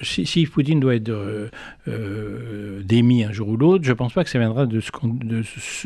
si, 0.00 0.46
Poutine 0.46 0.80
doit 0.80 0.94
être 0.94 1.12
démis 2.82 3.24
un 3.24 3.32
jour 3.32 3.48
ou 3.48 3.56
l'autre, 3.56 3.84
je 3.84 3.90
ne 3.90 3.94
pense 3.94 4.12
pas 4.12 4.24
que 4.24 4.30
ça 4.30 4.38
viendra 4.38 4.66
de, 4.66 4.80
ce 4.80 4.90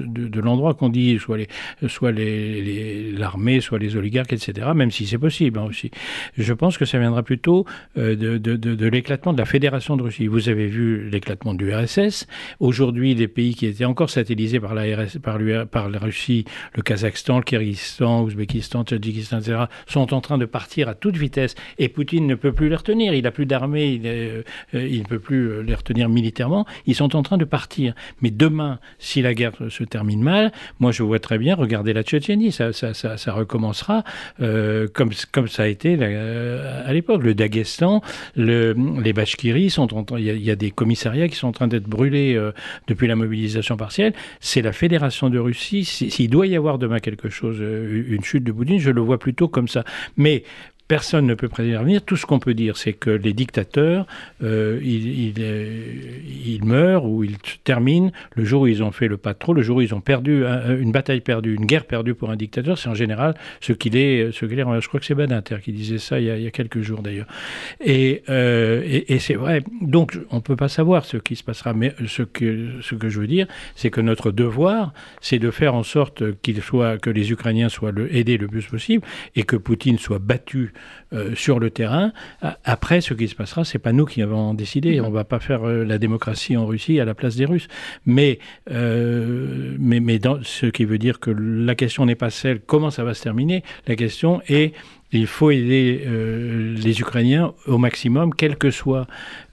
de, 0.03 0.29
de, 0.29 0.41
l'endroit 0.41 0.75
qu'on 0.75 0.89
dit, 0.89 1.19
soit 1.19 1.39
les, 1.39 1.49
soit 1.89 2.13
les, 2.13 3.13
l'armée, 3.13 3.61
soit 3.61 3.79
les 3.79 3.97
oligarques, 3.97 4.33
etc., 4.33 4.69
même 4.75 4.91
si 4.91 5.07
c'est 5.07 5.19
possible 5.19 5.59
hein, 5.59 5.67
aussi. 5.69 5.91
Je 6.37 6.53
pense 6.53 6.79
que 6.79 6.85
ça 6.85 6.99
viendra 6.99 7.23
plutôt 7.23 7.65
euh, 7.99 8.17
de, 8.17 8.57
de, 8.57 8.87
l'éclatement 8.87 9.33
de 9.33 9.39
la 9.39 9.45
Fédération 9.45 9.97
de 9.97 10.03
Russie. 10.03 10.27
Vous 10.27 10.49
avez 10.49 10.67
vu 10.67 11.09
l'éclatement 11.09 11.55
du 11.55 11.73
RSS. 11.73 12.27
Aujourd'hui, 12.61 13.15
les 13.15 13.29
pays 13.29 13.55
qui 13.55 13.67
étaient 13.67 13.85
encore 13.85 14.11
satellisés 14.11 14.61
par 14.61 14.75
la, 14.75 14.83
RS, 14.83 15.19
par, 15.23 15.39
par 15.71 15.89
la 15.89 15.99
Russie, 15.99 16.45
le 16.75 16.83
Kazakhstan, 16.83 17.39
le 17.39 17.45
Kyrgyzstan, 17.45 18.23
l'Ouzbékistan, 18.23 18.81
le 18.81 18.85
Tadjikistan, 18.85 19.39
etc., 19.39 19.65
sont 19.87 20.15
en 20.15 20.21
train 20.21 20.39
de 20.39 20.47
partir 20.47 20.89
à 20.89 20.95
toute 20.95 21.17
vitesse. 21.17 21.55
Et 21.79 21.89
Poutine 21.89 22.27
ne 22.27 22.35
peut 22.35 22.53
plus 22.53 22.69
les 22.69 22.77
retenir. 22.77 23.15
Il 23.15 23.23
n'a 23.23 23.31
plus 23.31 23.47
d'armée, 23.47 23.93
il, 23.93 24.03
euh, 24.05 24.43
il 24.73 25.01
ne 25.01 25.07
peut 25.07 25.19
plus 25.19 25.63
les 25.63 25.75
retenir 25.75 26.09
militairement 26.09 26.67
ils 26.87 26.95
sont 26.95 27.17
en 27.17 27.23
train 27.23 27.39
de 27.39 27.45
partir. 27.45 27.95
Mais 28.21 28.31
demain, 28.31 28.79
si 28.99 29.23
la 29.23 29.35
guerre 29.35 29.53
se 29.69 29.85
termine 29.85 30.23
mal, 30.23 30.53
moi 30.81 30.93
je 30.93 31.03
vois 31.03 31.19
très 31.19 31.39
bien, 31.39 31.55
regardez 31.55 31.93
la 31.93 32.03
Tchétchénie, 32.03 32.53
ça, 32.53 32.73
ça, 32.73 32.95
ça, 32.95 33.33
recommencera 33.33 34.05
euh, 34.41 34.89
comme, 34.93 35.11
comme 35.33 35.49
ça 35.49 35.65
a 35.65 35.67
été 35.67 35.97
euh, 36.01 36.89
à 36.89 36.93
l'époque. 36.93 37.23
Le 37.23 37.35
Daghestan, 37.35 38.03
le, 38.37 38.75
les 39.03 39.13
Bachkiris, 39.13 39.71
sont 39.71 39.89
il, 40.17 40.25
y 40.25 40.51
a, 40.51 40.57
des 40.57 40.71
commissariats 40.71 41.29
qui 41.29 41.37
sont 41.37 41.49
en 41.49 41.53
train 41.53 41.69
d'être 41.69 41.89
brûlés 41.89 42.35
euh, 42.35 42.53
depuis 42.87 43.07
la 43.07 43.17
mobilisation 43.17 43.77
partielle. 43.77 44.13
C'est 44.41 44.63
la 44.63 44.73
Fédération 44.73 45.31
de 45.31 45.39
Russie. 45.39 45.85
S'il 45.85 46.31
doit 46.31 46.47
y 46.47 46.57
avoir 46.57 46.79
demain 46.79 47.01
quelque 47.01 47.29
chose, 47.29 47.59
une 47.61 48.23
chute 48.23 48.45
de 48.45 48.53
Poutine, 48.53 48.79
je 48.79 48.91
le 48.91 49.01
vois 49.01 49.19
plutôt 49.19 49.49
comme 49.49 49.69
ça. 49.69 49.85
Mais 50.17 50.45
Personne 50.87 51.27
ne 51.27 51.35
peut 51.35 51.49
prédire 51.49 51.79
l'avenir. 51.79 52.03
Tout 52.03 52.17
ce 52.17 52.27
qu'on 52.27 52.39
peut 52.39 52.53
dire, 52.53 52.77
c'est 52.77 52.93
que 52.93 53.11
les 53.11 53.33
dictateurs, 53.33 54.07
euh, 54.43 54.79
ils, 54.83 55.39
ils, 55.39 56.65
meurent 56.65 57.07
ou 57.07 57.25
ils 57.25 57.39
terminent 57.65 58.11
le 58.35 58.45
jour 58.45 58.63
où 58.63 58.67
ils 58.67 58.83
ont 58.83 58.93
fait 58.93 59.09
le 59.09 59.17
pas 59.17 59.33
trop, 59.33 59.55
le 59.55 59.63
jour 59.63 59.79
où 59.79 59.81
ils 59.81 59.95
ont 59.95 60.03
perdu 60.03 60.45
une 60.45 60.93
bataille 60.93 61.23
perdue, 61.23 61.55
une 61.55 61.65
guerre 61.65 61.87
perdue 61.87 62.15
pour 62.15 62.31
un 62.31 62.37
dictateur. 62.37 62.77
C'est 62.77 62.91
en 62.91 62.95
général 62.95 63.35
ce 63.61 63.73
qu'il 63.73 63.97
est. 63.97 64.31
Je 64.31 64.89
crois 64.89 65.01
que 65.01 65.07
c'est 65.07 65.15
Badinter 65.15 65.57
qui 65.63 65.73
disait 65.73 65.99
ça 65.99 66.21
il 66.21 66.27
y 66.27 66.47
a, 66.47 66.51
quelques 66.51 66.83
jours 66.83 67.01
d'ailleurs. 67.01 67.27
Et, 67.83 68.23
euh, 68.29 68.83
et, 68.85 69.19
c'est 69.19 69.35
vrai. 69.35 69.63
Donc 69.81 70.19
on 70.31 70.37
ne 70.37 70.41
peut 70.41 70.57
pas 70.57 70.69
savoir 70.69 71.07
ce 71.07 71.17
qui 71.17 71.35
se 71.35 71.43
passera. 71.43 71.73
Mais 71.73 71.95
ce 72.07 72.23
que, 72.23 72.69
je 72.81 73.21
veux 73.21 73.27
dire, 73.27 73.47
c'est 73.75 73.91
que 73.91 74.03
notre 74.03 74.31
devoir, 74.31 74.93
c'est 75.23 75.39
de 75.39 75.51
faire 75.51 75.75
en 75.75 75.83
sorte 75.83 76.23
que 76.43 77.11
les 77.11 77.33
Ukrainiens 77.33 77.71
soient 77.71 77.93
aidés 78.11 78.37
le 78.37 78.49
plus 78.49 78.67
possible 78.67 79.07
et 79.35 79.45
que 79.45 79.57
Poutine 79.57 79.99
soit 79.99 80.19
battu 80.19 80.74
euh, 81.13 81.35
sur 81.35 81.61
le 81.61 81.71
terrain. 81.71 82.13
Après, 82.65 83.01
ce 83.01 83.15
qui 83.15 83.29
se 83.29 83.35
passera, 83.35 83.65
c'est 83.65 83.79
pas 83.79 83.93
nous 83.93 84.05
qui 84.05 84.23
avons 84.23 84.55
décidé. 84.55 84.99
Mhm. 84.99 85.07
On 85.07 85.11
va 85.11 85.25
pas 85.25 85.39
faire 85.39 85.69
euh, 85.69 85.85
la 85.85 85.99
démocratie 85.99 86.57
en 86.57 86.67
Russie 86.67 87.01
à 87.01 87.05
la 87.05 87.15
place 87.15 87.37
des 87.37 87.45
Russes. 87.45 87.69
Mais, 88.07 88.39
euh, 88.71 89.77
mais, 89.79 90.01
mais 90.01 90.19
dans, 90.19 90.39
ce 90.43 90.67
qui 90.67 90.85
veut 90.85 90.99
dire 90.99 91.21
que 91.21 91.31
la 91.31 91.75
question 91.75 92.07
n'est 92.07 92.15
pas 92.15 92.31
celle 92.31 92.61
comment 92.61 92.91
ça 92.91 93.05
va 93.05 93.15
se 93.15 93.23
terminer. 93.23 93.63
La 93.87 93.97
question 93.97 94.43
est 94.49 94.75
il 95.19 95.27
faut 95.27 95.51
aider 95.51 96.03
euh, 96.07 96.75
les 96.77 97.01
Ukrainiens 97.01 97.55
au 97.67 97.79
maximum, 97.79 98.35
quelles 98.35 98.57
que 98.57 98.71
soient 98.71 99.07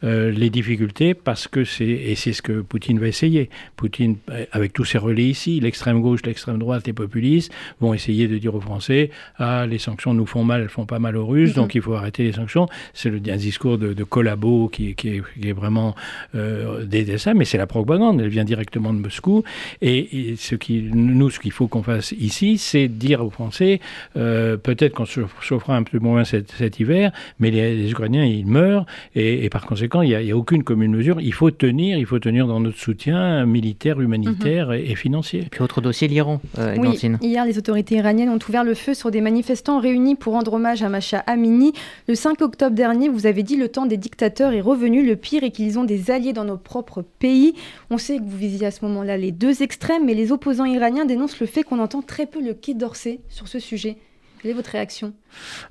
euh, 0.03 0.32
les 0.32 0.50
difficultés, 0.50 1.13
parce 1.13 1.48
que 1.48 1.63
c'est 1.63 1.86
et 1.86 2.15
c'est 2.15 2.34
ce 2.34 2.41
que 2.41 2.62
Poutine 2.62 3.00
va 3.00 3.08
essayer. 3.08 3.50
Poutine, 3.75 4.18
euh, 4.32 4.46
avec 4.51 4.74
tous 4.74 4.86
ses 4.86 4.98
relais 4.98 5.25
ici, 5.25 5.60
l'extrême 5.60 6.01
gauche, 6.01 6.22
l'extrême 6.25 6.58
droite, 6.58 6.88
les 6.88 6.94
populistes, 6.94 7.51
vont 7.80 7.94
essayer 7.94 8.27
de 8.27 8.38
dire 8.38 8.56
aux 8.56 8.62
Français 8.62 9.12
ah 9.38 9.65
les 9.68 9.77
sanctions 9.77 10.13
nous 10.13 10.25
font 10.25 10.44
mal, 10.44 10.62
elles 10.62 10.70
font 10.70 10.86
pas 10.86 11.00
mal 11.00 11.15
aux 11.18 11.25
Russes, 11.25 11.53
donc 11.53 11.75
il 11.75 11.82
faut 11.82 11.94
arrêter 11.94 12.24
les 12.24 12.34
sanctions. 12.34 12.68
C'est 12.94 13.10
un 13.10 13.38
discours 13.38 13.77
de, 13.77 13.94
de 13.94 14.03
collabo 14.03 14.70
qui, 14.70 14.96
qui, 14.96 15.10
est, 15.10 15.24
qui 15.39 15.50
est 15.50 15.53
vraiment 15.53 15.96
euh, 16.36 16.86
d'aider 16.86 17.18
ça, 17.18 17.34
mais 17.34 17.46
c'est 17.46 17.60
la 17.60 17.68
propagande, 17.68 18.20
elle 18.22 18.30
vient 18.30 18.46
directement 18.46 18.94
de 18.94 19.00
Moscou. 19.00 19.44
Et, 19.82 20.36
ce 20.38 20.56
qui 20.56 20.82
nous, 20.82 21.30
ce 21.30 21.39
qu'il 21.39 21.51
faut 21.51 21.68
qu'on 21.68 21.84
fasse 21.84 22.13
ici, 22.13 22.58
c'est 22.58 22.88
dire 22.88 23.24
aux 23.24 23.30
Français 23.30 23.80
peut-être 24.13 24.94
qu'on 24.94 25.06
se 25.06 25.22
chauffera 25.51 25.75
un 25.75 25.84
peu 25.84 26.00
moins 26.00 26.24
cet, 26.24 26.51
cet 26.51 26.79
hiver, 26.79 27.12
mais 27.39 27.51
les, 27.51 27.91
Ukrainiens, 27.91 28.24
ils 28.24 28.46
meurent, 28.46 28.86
et, 29.15 29.50
par 29.50 29.65
conséquent, 29.65 30.01
il 30.01 30.17
n'y 30.17 30.31
a, 30.31 30.38
aucune 30.38 30.63
commune 30.63 30.91
mesure. 30.91 31.20
Il 31.20 31.34
faut 31.34 31.51
tenir, 31.51 31.98
il 31.98 32.05
faut 32.05 32.20
tenir 32.20 32.48
dans 32.48 32.62
notre 32.62 32.77
soutien 32.77 33.46
militaire, 33.46 34.00
humanitaire 34.00 34.70
mhm. 34.70 34.75
et, 34.75 34.96
financier. 34.96 35.48
puis 35.51 35.62
autre 35.62 35.81
dossier, 35.81 36.08
l'Iran, 36.08 36.39
euh, 36.58 36.77
oui, 36.79 36.98
Hier, 37.22 37.46
les 37.46 37.58
autorités 37.58 37.96
iraniennes 37.96 38.29
ont 38.29 38.39
ouvert 38.48 38.63
le 38.63 38.75
feu 38.75 38.93
sur 38.93 39.12
des 39.12 39.20
manifestants 39.20 39.79
réunis 39.79 40.15
pour 40.15 40.34
rendre 40.34 40.53
hommage 40.53 40.84
à 40.84 40.89
Macha 40.89 41.20
Amini. 41.27 41.74
Le 42.08 42.15
5 42.15 42.41
octobre 42.41 42.75
dernier, 42.75 43.10
vous 43.10 43.25
avez 43.25 43.43
dit 43.43 43.58
le 43.58 43.67
temps 43.67 43.86
des 43.86 43.98
dictateurs 43.98 44.53
est 44.53 44.62
revenu. 44.62 45.05
Le 45.05 45.17
pire 45.17 45.43
est 45.43 45.51
qu'ils 45.51 45.79
ont 45.79 45.84
des 45.84 46.12
alliés 46.12 46.34
dans 46.34 46.46
nos 46.46 46.58
propres 46.58 47.03
pays. 47.20 47.55
On 47.89 47.98
sait 47.98 48.17
que 48.17 48.24
vous 48.24 48.38
visiez 48.38 48.67
à 48.67 48.72
ce 48.72 48.86
moment-là 48.86 49.17
les 49.17 49.31
deux 49.31 49.63
extrêmes, 49.63 50.05
mais 50.05 50.13
les 50.13 50.31
opposants 50.31 50.65
iraniens 50.65 51.05
dénoncent 51.05 51.39
le 51.39 51.48
fait 51.48 51.63
qu'on 51.63 51.79
entend 51.79 52.01
très 52.01 52.25
peu 52.25 52.41
le 52.41 52.53
Quai 52.53 52.74
d'Orsay 52.74 53.20
sur 53.27 53.48
ce 53.50 53.60
sujet. 53.60 53.98
Quelle 54.41 54.51
est 54.51 54.55
votre 54.55 54.71
réaction? 54.71 55.13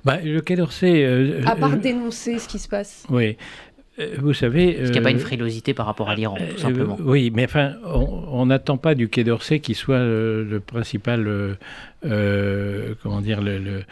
Bah, 0.05 0.19
Le 0.23 0.39
Quai 0.39 0.55
d'Orsay. 0.55 1.03
Euh, 1.03 1.41
à 1.45 1.55
part 1.55 1.73
euh, 1.73 1.77
dénoncer 1.77 2.39
ce 2.39 2.47
qui 2.47 2.57
se 2.57 2.69
passe. 2.69 3.05
Oui. 3.09 3.35
Euh, 3.99 4.15
vous 4.19 4.33
savez. 4.33 4.69
Est-ce 4.69 4.91
qu'il 4.91 4.93
n'y 4.93 4.99
a 4.99 5.01
pas 5.01 5.11
une 5.11 5.19
frilosité 5.19 5.73
par 5.73 5.85
rapport 5.85 6.09
à 6.09 6.15
l'Iran, 6.15 6.37
tout 6.51 6.57
simplement? 6.57 6.97
Oui, 7.01 7.31
mais 7.35 7.43
enfin, 7.43 7.73
on 7.83 8.45
n'attend 8.45 8.77
pas 8.77 8.95
du 8.95 9.09
Quai 9.09 9.25
d'Orsay 9.25 9.59
qui 9.59 9.73
soit 9.73 9.99
le 9.99 10.61
principal 10.65 11.57
comment 12.01 13.21
dire, 13.21 13.41
le 13.41 13.83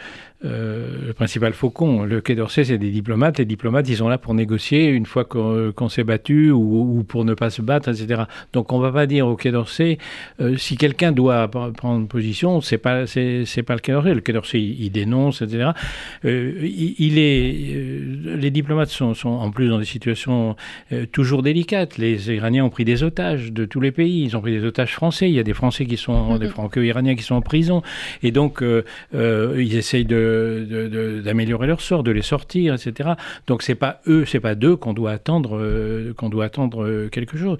euh, 0.42 1.06
le 1.06 1.12
principal 1.12 1.52
faucon. 1.52 2.04
Le 2.04 2.22
Quai 2.22 2.34
d'Orsay, 2.34 2.64
c'est 2.64 2.78
des 2.78 2.90
diplomates. 2.90 3.38
Les 3.38 3.44
diplomates, 3.44 3.86
ils 3.90 3.96
sont 3.96 4.08
là 4.08 4.16
pour 4.16 4.32
négocier 4.32 4.86
une 4.86 5.04
fois 5.04 5.24
qu'on 5.26 5.88
s'est 5.90 6.04
battu 6.04 6.50
ou, 6.50 7.04
pour 7.06 7.26
ne 7.26 7.34
pas 7.34 7.50
se 7.50 7.60
battre, 7.60 7.90
etc. 7.90 8.22
Donc 8.54 8.72
on 8.72 8.78
ne 8.78 8.82
va 8.82 8.90
pas 8.90 9.06
dire 9.06 9.26
au 9.26 9.36
Quai 9.36 9.50
d'Orsay, 9.50 9.98
euh, 10.40 10.56
si 10.56 10.78
quelqu'un 10.78 11.12
doit 11.12 11.46
prendre 11.48 12.08
position, 12.08 12.62
c'est 12.62 12.78
pas 12.78 13.06
c'est 13.06 13.62
pas 13.66 13.74
le 13.74 13.80
Quai 13.80 13.92
d'Orsay. 13.92 14.14
Le 14.14 14.20
Quai 14.22 14.32
d'Orsay, 14.32 14.60
il, 14.60 14.90
dénonce, 14.90 15.42
etc. 15.42 15.72
Euh, 16.24 16.54
il, 16.62 17.18
est, 17.18 18.36
les 18.36 18.50
diplomates 18.50 18.88
sont, 18.88 19.12
sont, 19.12 19.28
en 19.28 19.50
plus 19.50 19.68
dans 19.68 19.78
des 19.78 19.84
situations 19.84 20.56
toujours 21.12 21.42
délicates. 21.42 21.98
Les 21.98 22.32
Iraniens 22.32 22.64
ont 22.64 22.70
pris 22.70 22.86
des 22.86 23.02
otages 23.02 23.52
de 23.52 23.66
tous 23.66 23.80
les 23.80 23.92
pays. 23.92 24.24
Ils 24.24 24.36
ont 24.38 24.40
pris 24.40 24.52
des 24.52 24.64
otages 24.64 24.94
français. 24.94 25.28
Il 25.28 25.34
y 25.34 25.38
a 25.38 25.42
des 25.42 25.52
Français 25.52 25.84
qui 25.84 25.98
sont, 25.98 26.38
des 26.38 26.48
Franco-Iraniens 26.48 27.14
qui 27.14 27.22
sont 27.22 27.34
en 27.34 27.42
prison. 27.42 27.82
Et 28.22 28.30
donc, 28.30 28.62
ils 29.12 29.76
essayent 29.76 30.04
de 30.04 31.20
d'améliorer 31.24 31.66
leur 31.66 31.80
sort, 31.80 32.02
de 32.02 32.10
les 32.10 32.22
sortir, 32.22 32.74
etc. 32.74 33.10
Donc 33.46 33.62
c'est 33.62 33.74
pas 33.74 34.00
eux, 34.06 34.24
c'est 34.26 34.40
pas 34.40 34.54
d'eux 34.54 34.76
qu'on 34.76 34.92
doit 34.92 35.12
attendre, 35.12 35.58
euh, 35.58 36.12
qu'on 36.14 36.28
doit 36.28 36.44
attendre 36.44 36.84
euh, 36.84 37.08
quelque 37.08 37.36
chose. 37.36 37.58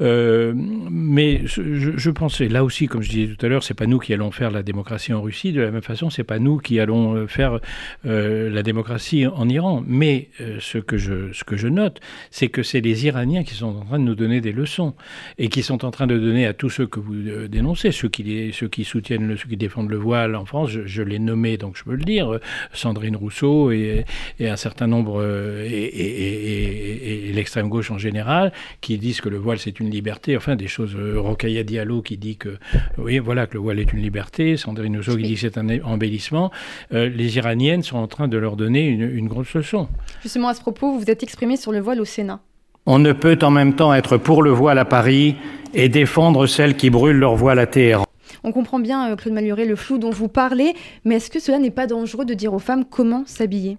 Euh, 0.00 0.52
mais 0.54 1.42
je, 1.44 1.96
je 1.96 2.10
pensais 2.10 2.48
là 2.48 2.64
aussi, 2.64 2.86
comme 2.86 3.02
je 3.02 3.10
disais 3.10 3.34
tout 3.34 3.44
à 3.46 3.48
l'heure, 3.48 3.62
c'est 3.62 3.74
pas 3.74 3.86
nous 3.86 3.98
qui 3.98 4.12
allons 4.12 4.30
faire 4.30 4.50
la 4.50 4.62
démocratie 4.62 5.12
en 5.12 5.22
Russie. 5.22 5.52
De 5.52 5.60
la 5.60 5.70
même 5.70 5.82
façon, 5.82 6.10
c'est 6.10 6.24
pas 6.24 6.38
nous 6.38 6.58
qui 6.58 6.80
allons 6.80 7.26
faire 7.26 7.60
la 8.04 8.62
démocratie 8.62 9.26
en 9.26 9.48
Iran. 9.48 9.82
Mais 9.86 10.28
ce 10.58 10.78
que 10.78 10.96
je 10.96 11.32
ce 11.32 11.44
que 11.44 11.56
je 11.56 11.68
note, 11.68 12.00
c'est 12.30 12.48
que 12.48 12.62
c'est 12.62 12.80
les 12.80 13.06
Iraniens 13.06 13.44
qui 13.44 13.54
sont 13.54 13.76
en 13.78 13.84
train 13.84 13.98
de 13.98 14.04
nous 14.04 14.14
donner 14.14 14.40
des 14.40 14.52
leçons 14.52 14.94
et 15.38 15.48
qui 15.48 15.62
sont 15.62 15.84
en 15.84 15.90
train 15.90 16.06
de 16.06 16.18
donner 16.18 16.46
à 16.46 16.52
tous 16.52 16.70
ceux 16.70 16.86
que 16.86 17.00
vous 17.00 17.14
dénoncez, 17.48 17.92
ceux 17.92 18.08
qui 18.08 18.52
ceux 18.52 18.68
qui 18.68 18.84
soutiennent, 18.84 19.36
ceux 19.36 19.48
qui 19.48 19.56
défendent 19.56 19.79
le 19.88 19.96
voile 19.96 20.36
en 20.36 20.44
France. 20.44 20.70
Je, 20.70 20.86
je 20.86 21.02
les 21.02 21.18
nommais, 21.18 21.56
donc 21.56 21.76
je 21.76 21.84
peux 21.84 21.94
le 21.94 22.04
dire 22.04 22.34
euh, 22.34 22.40
Sandrine 22.72 23.16
Rousseau 23.16 23.70
et, 23.70 24.04
un 24.40 24.56
certain 24.56 24.86
nombre, 24.86 25.20
euh, 25.22 25.66
et, 25.66 27.30
l'extrême 27.32 27.68
gauche 27.68 27.90
en 27.90 27.98
général, 27.98 28.52
qui 28.80 28.98
disent 28.98 29.20
que 29.20 29.28
le 29.28 29.38
voile 29.38 29.58
c'est 29.58 29.80
une 29.80 29.90
liberté, 29.90 30.36
enfin 30.36 30.56
des 30.56 30.68
choses, 30.68 30.94
euh, 30.96 31.20
Rokaya 31.20 31.62
Diallo 31.62 32.02
qui 32.02 32.16
dit 32.16 32.36
que, 32.36 32.58
oui, 32.98 33.18
voilà, 33.18 33.46
que 33.46 33.54
le 33.54 33.60
voile 33.60 33.78
est 33.78 33.92
une 33.92 34.00
liberté, 34.00 34.56
Sandrine 34.56 34.96
Rousseau 34.96 35.16
qui 35.16 35.22
dit 35.22 35.34
que 35.34 35.40
c'est 35.40 35.58
un 35.58 35.68
embellissement, 35.82 36.50
les 36.90 37.36
Iraniennes 37.36 37.82
sont 37.82 37.98
en 37.98 38.06
train 38.06 38.28
de 38.28 38.36
leur 38.36 38.56
donner 38.56 38.86
une, 38.86 39.02
une 39.02 39.28
grosse 39.28 39.54
leçon. 39.54 39.88
Justement, 40.22 40.48
à 40.48 40.54
ce 40.54 40.60
propos, 40.60 40.92
vous 40.92 41.00
vous 41.00 41.10
êtes 41.10 41.22
exprimé 41.22 41.56
sur 41.56 41.72
le 41.72 41.80
voile 41.80 42.00
au 42.00 42.04
Sénat. 42.04 42.40
On 42.86 42.98
ne 42.98 43.12
peut 43.12 43.38
en 43.42 43.50
même 43.50 43.74
temps 43.74 43.92
être 43.94 44.16
pour 44.16 44.42
le 44.42 44.50
voile 44.50 44.78
à 44.78 44.84
Paris 44.84 45.36
et 45.74 45.88
défendre 45.88 46.46
celles 46.46 46.76
qui 46.76 46.90
brûlent 46.90 47.18
leur 47.18 47.36
voile 47.36 47.58
à 47.58 47.66
Téhéran. 47.66 48.09
On 48.44 48.52
comprend 48.52 48.78
bien, 48.78 49.10
euh, 49.10 49.16
Claude 49.16 49.34
Maluret, 49.34 49.64
le 49.64 49.76
flou 49.76 49.98
dont 49.98 50.10
vous 50.10 50.28
parlez, 50.28 50.74
mais 51.04 51.16
est-ce 51.16 51.30
que 51.30 51.40
cela 51.40 51.58
n'est 51.58 51.70
pas 51.70 51.86
dangereux 51.86 52.24
de 52.24 52.34
dire 52.34 52.54
aux 52.54 52.58
femmes 52.58 52.84
comment 52.84 53.24
s'habiller? 53.26 53.78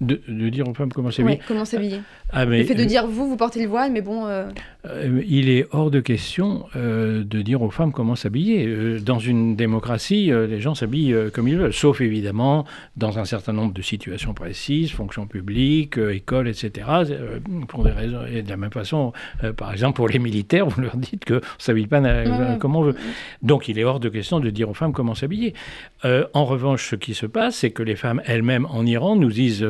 De, 0.00 0.16
dire 0.48 0.66
aux 0.66 0.72
femmes 0.72 0.92
comment 0.92 1.10
s'habiller? 1.10 1.40
comment 1.46 1.66
s'habiller? 1.66 2.00
Ah, 2.32 2.46
le 2.46 2.64
fait 2.64 2.74
de 2.74 2.84
dire 2.84 3.06
vous, 3.06 3.28
vous 3.28 3.36
portez 3.36 3.62
le 3.62 3.68
voile, 3.68 3.92
mais 3.92 4.00
bon. 4.00 4.26
Euh, 4.26 4.48
euh, 4.86 5.22
il 5.26 5.50
est 5.50 5.66
hors 5.72 5.90
de 5.90 6.00
question 6.00 6.66
euh, 6.76 7.22
de 7.24 7.42
dire 7.42 7.62
aux 7.62 7.70
femmes 7.70 7.92
comment 7.92 8.16
s'habiller. 8.16 9.00
dans 9.00 9.18
une 9.18 9.56
démocratie, 9.56 10.30
les 10.30 10.60
gens 10.60 10.74
s'habillent 10.74 11.16
comme 11.32 11.48
ils 11.48 11.56
veulent, 11.56 11.72
sauf 11.72 12.00
évidemment 12.00 12.64
dans 12.96 13.18
un 13.18 13.24
certain 13.24 13.52
nombre 13.52 13.72
de 13.72 13.82
situations 13.82 14.34
précises, 14.34 14.90
fonction 14.90 15.26
publique, 15.26 15.98
école, 15.98 16.48
etc. 16.48 16.86
pour 17.68 17.84
des 17.84 17.90
raisons. 17.90 18.20
Et 18.26 18.42
de 18.42 18.48
la 18.48 18.56
même 18.56 18.70
façon, 18.70 19.12
par 19.56 19.72
exemple, 19.72 19.96
pour 19.96 20.08
les 20.08 20.18
militaires, 20.18 20.66
vous 20.68 20.80
leur 20.80 20.96
dites 20.96 21.24
que 21.24 21.40
s'habille 21.58 21.86
pas 21.86 22.00
comme 22.58 22.76
on 22.76 22.82
veut. 22.82 22.94
Donc 23.42 23.68
il 23.68 23.78
est 23.78 23.84
hors 23.84 24.00
de 24.00 24.08
question 24.08 24.40
de 24.40 24.50
dire 24.50 24.68
aux 24.68 24.74
femmes 24.74 24.92
comment 24.92 25.14
s'habiller. 25.14 25.54
en 26.04 26.44
revanche, 26.44 26.90
ce 26.90 26.96
qui 26.96 27.14
se 27.14 27.26
passe, 27.26 27.56
c'est 27.56 27.70
que 27.70 27.82
les 27.82 27.96
femmes 27.96 28.22
elles-mêmes 28.26 28.66
en 28.66 28.86
Iran 28.86 29.16
nous 29.16 29.30
disent 29.30 29.66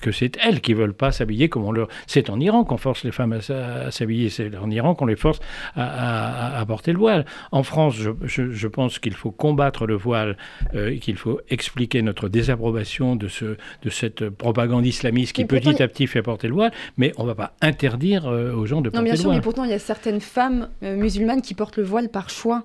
que 0.00 0.12
c'est 0.12 0.38
elles 0.42 0.60
qui 0.60 0.74
veulent 0.74 0.94
pas 0.94 1.12
s'habiller 1.12 1.48
comme 1.48 1.64
on 1.64 1.72
leur. 1.72 1.88
C'est 2.06 2.30
en 2.30 2.40
Iran 2.40 2.64
qu'on 2.64 2.76
force 2.76 3.04
les 3.04 3.12
femmes 3.12 3.38
à, 3.48 3.90
s'habiller, 3.90 4.30
c'est 4.30 4.53
en 4.56 4.70
Iran 4.70 4.94
qu'on 4.94 5.06
les 5.06 5.16
force 5.16 5.40
à, 5.76 6.62
porter 6.66 6.92
le 6.92 6.98
voile. 6.98 7.24
En 7.52 7.62
France, 7.62 7.96
je, 7.96 8.68
pense 8.68 8.98
qu'il 8.98 9.14
faut 9.14 9.30
combattre 9.30 9.86
le 9.86 9.94
voile, 9.94 10.36
euh, 10.74 10.96
qu'il 10.98 11.16
faut 11.16 11.40
expliquer 11.50 12.02
notre 12.02 12.28
désapprobation 12.28 13.16
de, 13.16 13.28
ce, 13.28 13.56
de 13.82 13.90
cette 13.90 14.28
propagande 14.28 14.86
islamiste 14.86 15.34
qui 15.34 15.44
petit 15.44 15.82
à 15.82 15.88
petit 15.88 16.06
fait 16.06 16.22
porter 16.22 16.48
le 16.48 16.54
voile, 16.54 16.72
mais 16.96 17.12
on 17.18 17.22
ne 17.22 17.28
va 17.28 17.34
pas 17.34 17.52
interdire 17.60 18.26
euh, 18.26 18.52
aux 18.52 18.66
gens 18.66 18.80
de 18.80 18.90
porter 18.90 18.98
le 18.98 19.04
voile. 19.04 19.04
Non, 19.04 19.12
bien 19.12 19.16
sûr, 19.16 19.30
mais 19.30 19.40
pourtant, 19.40 19.64
il 19.64 19.70
y 19.70 19.74
a 19.74 19.78
certaines 19.78 20.20
femmes 20.20 20.68
euh, 20.82 20.96
musulmanes 20.96 21.42
qui 21.42 21.54
portent 21.54 21.76
le 21.76 21.84
voile 21.84 22.08
par 22.08 22.30
choix. 22.30 22.64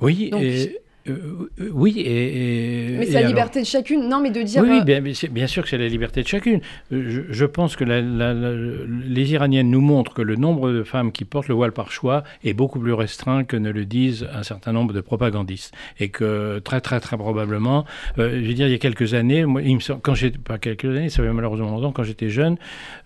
Oui, 0.00 0.30
et 0.38 0.78
euh, 1.08 1.50
euh, 1.60 1.70
oui, 1.72 1.94
et, 1.98 2.96
mais 2.98 3.06
c'est 3.06 3.20
la 3.20 3.26
liberté 3.26 3.60
de 3.60 3.66
chacune. 3.66 4.08
Non, 4.08 4.20
mais 4.20 4.30
de 4.30 4.42
dire. 4.42 4.62
Oui, 4.62 4.82
bien, 4.84 5.00
bien, 5.00 5.46
sûr 5.46 5.62
que 5.62 5.68
c'est 5.68 5.78
la 5.78 5.88
liberté 5.88 6.22
de 6.22 6.28
chacune. 6.28 6.60
Euh, 6.92 7.26
je, 7.28 7.44
pense 7.44 7.76
que 7.76 7.84
les 7.84 9.32
Iraniennes 9.32 9.70
nous 9.70 9.80
montrent 9.80 10.14
que 10.14 10.22
le 10.22 10.36
nombre 10.36 10.70
de 10.70 10.82
femmes 10.82 11.12
qui 11.12 11.24
portent 11.24 11.48
le 11.48 11.54
voile 11.54 11.72
par 11.72 11.90
choix 11.90 12.24
est 12.44 12.54
beaucoup 12.54 12.80
plus 12.80 12.92
restreint 12.92 13.44
que 13.44 13.56
ne 13.56 13.70
le 13.70 13.84
disent 13.84 14.28
un 14.32 14.42
certain 14.42 14.72
nombre 14.72 14.92
de 14.92 15.00
propagandistes. 15.00 15.74
Et 15.98 16.08
que 16.08 16.58
très, 16.60 16.80
très, 16.80 17.00
très 17.00 17.16
probablement, 17.16 17.84
je 18.16 18.22
veux 18.22 18.54
dire, 18.54 18.66
il 18.66 18.72
y 18.72 18.74
a 18.74 18.78
quelques 18.78 19.14
années, 19.14 19.44
moi, 19.44 19.62
il 19.62 19.76
me 19.76 19.94
quand 19.98 20.14
j'étais, 20.14 20.38
pas 20.38 20.58
quelques 20.58 20.84
années, 20.84 21.08
ça 21.08 21.22
fait 21.22 21.32
malheureusement 21.32 21.70
longtemps, 21.70 21.92
quand 21.92 22.04
j'étais 22.04 22.28
jeune, 22.28 22.56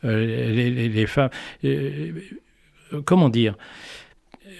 les, 0.02 0.70
les, 0.70 1.06
femmes. 1.06 1.30
comment 3.04 3.28
dire 3.28 3.56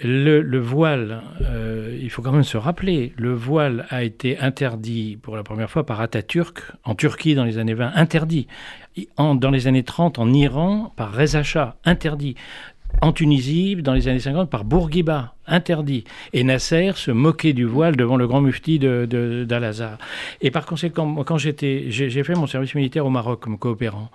le, 0.03 0.59
voile, 0.59 1.21
euh, 1.41 1.97
il 2.01 2.09
faut 2.09 2.21
quand 2.21 2.31
même 2.31 2.43
se 2.43 2.57
rappeler, 2.57 3.13
le 3.17 3.33
voile 3.33 3.85
a 3.89 4.03
été 4.03 4.37
interdit 4.37 5.17
pour 5.21 5.35
la 5.35 5.43
première 5.43 5.69
fois 5.69 5.85
par 5.85 6.01
Atatürk 6.01 6.73
en 6.83 6.95
Turquie 6.95 7.35
dans 7.35 7.45
les 7.45 7.57
années 7.57 7.73
20, 7.73 7.93
interdit. 7.95 8.47
dans 9.17 9.51
les 9.51 9.67
années 9.67 9.83
30 9.83 10.19
en 10.19 10.31
Iran 10.33 10.93
par 10.95 11.13
Reza 11.13 11.43
Shah, 11.43 11.77
interdit. 11.85 12.35
En 13.01 13.11
Tunisie, 13.11 13.75
dans 13.75 13.93
les 13.93 14.07
années 14.07 14.19
50, 14.19 14.49
par 14.49 14.63
Bourguiba, 14.63 15.35
interdit. 15.47 16.05
Et 16.31 16.43
Nasser 16.43 16.91
se 16.95 17.11
moquait 17.11 17.53
du 17.53 17.65
voile 17.65 17.95
devant 17.95 18.15
le 18.15 18.27
grand 18.27 18.41
mufti 18.41 18.79
d'Al-Azhar. 18.79 19.97
Et 20.41 20.51
par 20.51 20.65
conséquent, 20.65 21.23
quand 21.25 21.37
j'étais, 21.37 21.85
j'ai 21.89 22.23
fait 22.23 22.35
mon 22.35 22.47
service 22.47 22.75
militaire 22.75 23.05
au 23.05 23.09
Maroc 23.09 23.41
comme 23.41 23.57
coopérant, 23.57 24.09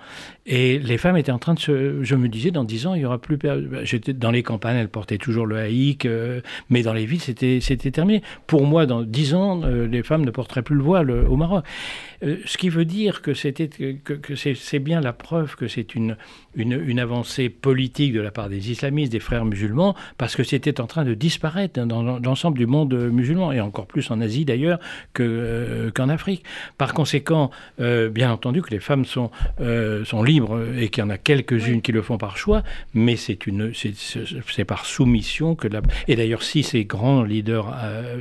et 0.46 0.78
les 0.78 0.96
femmes 0.96 1.16
étaient 1.16 1.32
en 1.32 1.38
train 1.38 1.54
de 1.54 1.58
se... 1.58 2.02
Je 2.02 2.14
me 2.14 2.28
disais, 2.28 2.50
dans 2.50 2.64
dix 2.64 2.86
ans, 2.86 2.94
il 2.94 3.02
y 3.02 3.04
aura 3.04 3.18
plus... 3.18 3.38
J'étais 3.82 4.14
dans 4.14 4.30
les 4.30 4.42
campagnes, 4.42 4.76
elles 4.76 4.88
portaient 4.88 5.18
toujours 5.18 5.46
le 5.46 5.58
haïk, 5.58 6.06
euh, 6.06 6.40
mais 6.70 6.82
dans 6.82 6.94
les 6.94 7.04
villes, 7.04 7.20
c'était 7.20 7.90
terminé. 7.90 8.22
Pour 8.46 8.66
moi, 8.66 8.86
dans 8.86 9.02
dix 9.02 9.34
ans, 9.34 9.60
euh, 9.64 9.86
les 9.86 10.02
femmes 10.02 10.24
ne 10.24 10.30
porteraient 10.30 10.62
plus 10.62 10.76
le 10.76 10.82
voile 10.82 11.10
euh, 11.10 11.28
au 11.28 11.36
Maroc. 11.36 11.64
ce 12.22 12.56
qui 12.56 12.70
veut 12.70 12.86
dire 12.86 13.20
que, 13.20 13.34
c'était 13.34 13.68
que, 13.68 14.14
que 14.14 14.34
c'est 14.34 14.78
bien 14.78 15.00
la 15.00 15.12
preuve 15.12 15.56
que 15.56 15.68
c'est 15.68 15.94
une, 15.94 16.16
une, 16.58 16.82
une 16.86 17.00
avancée 17.00 17.48
politique 17.48 18.12
de 18.12 18.20
la 18.20 18.30
part 18.30 18.48
des 18.48 18.70
islamistes, 18.70 19.12
des 19.12 19.20
frères 19.20 19.44
musulmans, 19.44 19.94
parce 20.18 20.36
que 20.36 20.42
c'était 20.42 20.80
en 20.80 20.86
train 20.86 21.04
de 21.04 21.14
disparaître 21.14 21.84
dans 21.86 22.18
l'ensemble 22.18 22.58
du 22.58 22.66
monde 22.66 22.94
musulman, 22.94 23.52
et 23.52 23.60
encore 23.60 23.86
plus 23.86 24.10
en 24.10 24.20
Asie 24.20 24.44
d'ailleurs 24.44 24.78
euh, 25.20 25.90
qu'en 25.94 26.08
Afrique. 26.08 26.44
Par 26.76 26.94
conséquent, 26.94 27.50
euh, 27.80 28.08
bien 28.08 28.32
entendu 28.32 28.62
que 28.62 28.70
les 28.70 28.80
femmes 28.80 29.04
sont, 29.04 29.30
euh, 29.60 30.04
sont 30.04 30.22
libres 30.22 30.60
et 30.76 30.88
qu'il 30.88 31.02
y 31.02 31.06
en 31.06 31.10
a 31.10 31.18
quelques-unes 31.18 31.82
qui 31.82 31.92
le 31.92 32.02
font 32.02 32.18
par 32.18 32.36
choix, 32.36 32.62
mais 32.94 33.16
c'est 33.16 33.36
par 34.66 34.84
soumission 34.84 35.54
que 35.54 35.68
la... 35.68 35.80
Et 36.08 36.16
d'ailleurs, 36.16 36.42
si 36.42 36.62
ces 36.62 36.84
grands 36.84 37.22
leaders 37.22 37.74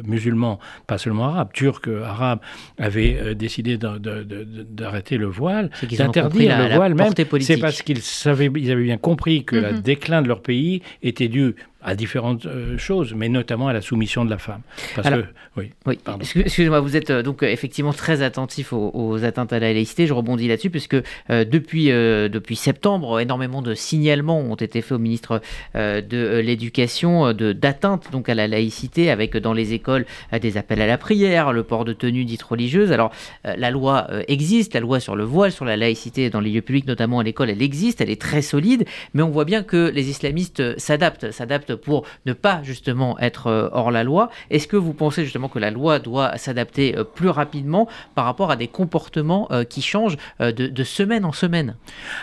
musulmans, 0.05 0.59
pas 0.85 0.97
seulement 0.97 1.25
arabes, 1.25 1.49
turcs, 1.53 1.89
arabes, 2.03 2.39
avaient 2.77 3.35
décidé 3.35 3.77
d'arrêter 3.77 5.17
le 5.17 5.27
voile, 5.27 5.69
d'interdire 5.97 6.57
le 6.57 6.75
voile 6.75 6.95
même, 6.95 7.13
c'est 7.39 7.57
parce 7.57 7.81
qu'ils 7.81 8.01
savaient, 8.27 8.51
ils 8.55 8.71
avaient 8.71 8.83
bien 8.83 8.97
compris 8.97 9.43
que 9.43 9.55
le 9.55 9.61
mm-hmm. 9.69 9.81
déclin 9.81 10.21
de 10.21 10.27
leur 10.27 10.41
pays 10.41 10.81
était 11.01 11.27
dû 11.27 11.55
à 11.83 11.95
différentes 11.95 12.45
euh, 12.45 12.77
choses, 12.77 13.13
mais 13.13 13.29
notamment 13.29 13.67
à 13.67 13.73
la 13.73 13.81
soumission 13.81 14.25
de 14.25 14.29
la 14.29 14.39
femme. 14.39 14.61
Parce 14.95 15.09
que, 15.09 15.25
oui, 15.55 15.71
oui 15.85 15.99
excusez-moi, 16.19 16.79
vous 16.79 16.95
êtes 16.95 17.11
euh, 17.11 17.21
donc 17.21 17.43
euh, 17.43 17.47
effectivement 17.47 17.93
très 17.93 18.23
attentif 18.23 18.73
aux, 18.73 19.23
atteintes 19.23 19.53
à 19.53 19.59
la 19.59 19.73
laïcité. 19.73 20.07
Je 20.07 20.13
rebondis 20.13 20.47
là-dessus, 20.47 20.69
puisque 20.69 20.97
depuis, 21.29 21.87
depuis 21.87 22.55
septembre, 22.55 23.19
énormément 23.19 23.61
de 23.61 23.73
signalements 23.73 24.39
ont 24.39 24.55
été 24.55 24.81
faits 24.81 24.93
au 24.93 24.99
ministre 24.99 25.41
de 25.73 26.39
l'Éducation 26.39 27.33
d'atteintes 27.33 28.11
donc 28.11 28.29
à 28.29 28.35
la 28.35 28.47
laïcité, 28.47 29.09
avec 29.09 29.35
dans 29.37 29.53
les 29.53 29.73
écoles 29.73 30.05
des 30.39 30.57
appels 30.57 30.81
à 30.81 30.87
la 30.87 30.97
prière, 30.97 31.51
le 31.51 31.63
port 31.63 31.83
de 31.83 31.93
tenue 31.93 32.25
dite 32.25 32.43
religieuse. 32.43 32.91
Alors, 32.91 33.11
la 33.43 33.71
loi 33.71 34.07
existe, 34.27 34.75
la 34.75 34.81
loi 34.81 34.99
sur 34.99 35.15
le 35.15 35.23
voile, 35.23 35.51
sur 35.51 35.65
la 35.65 35.77
laïcité 35.77 36.29
dans 36.29 36.41
les 36.41 36.51
lieux 36.51 36.61
publics, 36.61 36.87
notamment 36.87 37.19
à 37.19 37.23
l'école, 37.23 37.49
elle 37.49 37.63
existe, 37.63 38.01
elle 38.01 38.11
est 38.11 38.21
très 38.21 38.41
solide, 38.41 38.85
mais 39.13 39.23
on 39.23 39.29
voit 39.29 39.45
bien 39.45 39.63
que 39.63 39.89
les 39.89 40.09
islamistes 40.09 40.77
s'adaptent, 40.77 41.31
s'adaptent 41.31 41.66
pour 41.75 42.05
ne 42.25 42.33
pas 42.33 42.61
justement 42.63 43.17
être 43.19 43.69
hors 43.73 43.91
la 43.91 44.03
loi. 44.03 44.29
Est-ce 44.49 44.67
que 44.67 44.77
vous 44.77 44.93
pensez 44.93 45.23
justement 45.23 45.49
que 45.49 45.59
la 45.59 45.71
loi 45.71 45.99
doit 45.99 46.37
s'adapter 46.37 46.95
plus 47.15 47.29
rapidement 47.29 47.87
par 48.15 48.25
rapport 48.25 48.51
à 48.51 48.55
des 48.55 48.67
comportements 48.67 49.49
qui 49.69 49.81
changent 49.81 50.17
de, 50.39 50.83
semaine 50.83 51.25
en 51.25 51.31
semaine? 51.31 51.75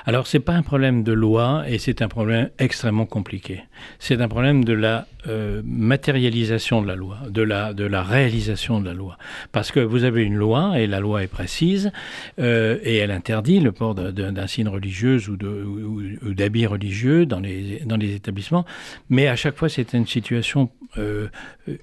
Alors, 0.07 0.27
c'est 0.27 0.41
pas 0.41 0.55
un 0.55 0.63
problème 0.63 1.03
de 1.03 1.13
loi 1.13 1.65
et 1.67 1.79
c'est 1.79 2.03
un 2.03 2.09
problème 2.09 2.51
extrêmement 2.59 3.07
compliqué. 3.07 3.65
C'est 3.99 4.21
un 4.21 4.29
problème 4.29 4.65
de 4.65 4.73
la 4.73 5.07
euh, 5.27 5.63
matérialisation 5.65 6.83
de 6.83 6.87
la 6.87 6.97
loi, 6.97 7.19
de 7.31 7.41
la, 7.41 7.73
de 7.73 7.85
la 7.85 8.03
réalisation 8.03 8.81
de 8.81 8.85
la 8.85 8.93
loi. 8.93 9.17
Parce 9.53 9.73
que 9.73 9.81
vous 9.81 10.05
avez 10.05 10.23
une 10.23 10.35
loi, 10.35 10.79
et 10.79 10.87
la 10.87 11.01
loi 11.01 11.23
est 11.23 11.29
précise, 11.29 11.93
euh, 12.39 12.79
et 12.83 12.97
elle 12.97 13.11
interdit 13.11 13.61
le 13.61 13.73
port 13.73 13.95
d'un 13.95 14.47
signe 14.47 14.69
religieux 14.69 15.19
ou 15.31 16.35
d'habits 16.35 16.67
religieux 16.67 17.25
dans 17.25 17.41
les, 17.41 17.81
dans 17.87 17.97
les 17.97 18.15
établissements, 18.15 18.67
mais 19.09 19.27
à 19.27 19.34
chaque 19.37 19.57
fois 19.57 19.69
c'est 19.69 19.93
une 19.93 20.07
situation 20.07 20.71
euh, 20.97 21.29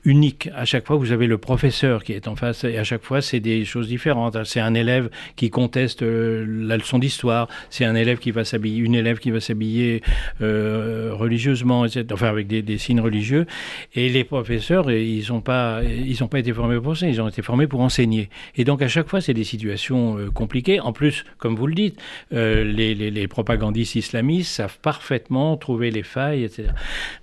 unique. 0.04 0.50
À 0.56 0.66
chaque 0.66 0.88
fois 0.88 0.96
vous 0.96 1.12
avez 1.12 1.28
le 1.28 1.38
professeur 1.38 2.04
qui 2.04 2.14
est 2.14 2.28
en 2.28 2.36
face, 2.36 2.64
et 2.64 2.78
à 2.78 2.84
chaque 2.84 3.04
fois 3.04 3.22
c'est 3.22 3.40
des 3.40 3.66
choses 3.66 3.88
différentes. 3.88 4.44
C'est 4.46 4.62
un 4.62 4.74
élève 4.74 5.10
qui 5.36 5.50
conteste 5.50 6.02
la 6.02 6.78
leçon 6.78 7.00
d'histoire, 7.00 7.48
c'est 7.70 7.86
un 7.86 7.96
élève 7.96 8.18
qui 8.18 8.32
va 8.32 8.46
s'habiller, 8.46 8.80
une 8.80 8.96
élève 8.96 9.20
qui 9.20 9.32
va 9.32 9.40
s'habiller 9.40 10.02
religieusement, 10.40 11.86
enfin 12.12 12.28
avec 12.28 12.48
des, 12.48 12.78
signes 12.78 13.02
religieux 13.02 13.46
et 13.94 14.10
les 14.10 14.24
professeurs, 14.24 14.90
ils 14.90 15.28
n'ont 15.30 15.42
pas, 15.42 15.82
ils 15.84 16.18
pas 16.32 16.40
été 16.40 16.54
formés 16.54 16.80
pour 16.80 16.98
ça, 16.98 17.08
ils 17.08 17.22
ont 17.22 17.28
été 17.28 17.42
formés 17.42 17.68
pour 17.68 17.82
enseigner. 17.82 18.30
Et 18.56 18.64
donc 18.64 18.82
à 18.82 18.88
chaque 18.88 19.08
fois, 19.08 19.22
c'est 19.22 19.34
des 19.34 19.44
situations 19.44 20.18
euh, 20.18 20.30
compliquées. 20.30 20.80
En 20.80 20.94
plus, 20.94 21.26
comme 21.38 21.56
vous 21.56 21.68
le 21.68 21.76
dites, 21.76 22.00
euh, 22.34 22.64
les, 22.64 22.96
les, 22.96 23.28
propagandistes 23.28 23.96
islamistes 23.96 24.52
savent 24.52 24.80
parfaitement 24.82 25.58
trouver 25.58 25.92
les 25.92 26.04
failles, 26.04 26.44
etc. 26.44 26.70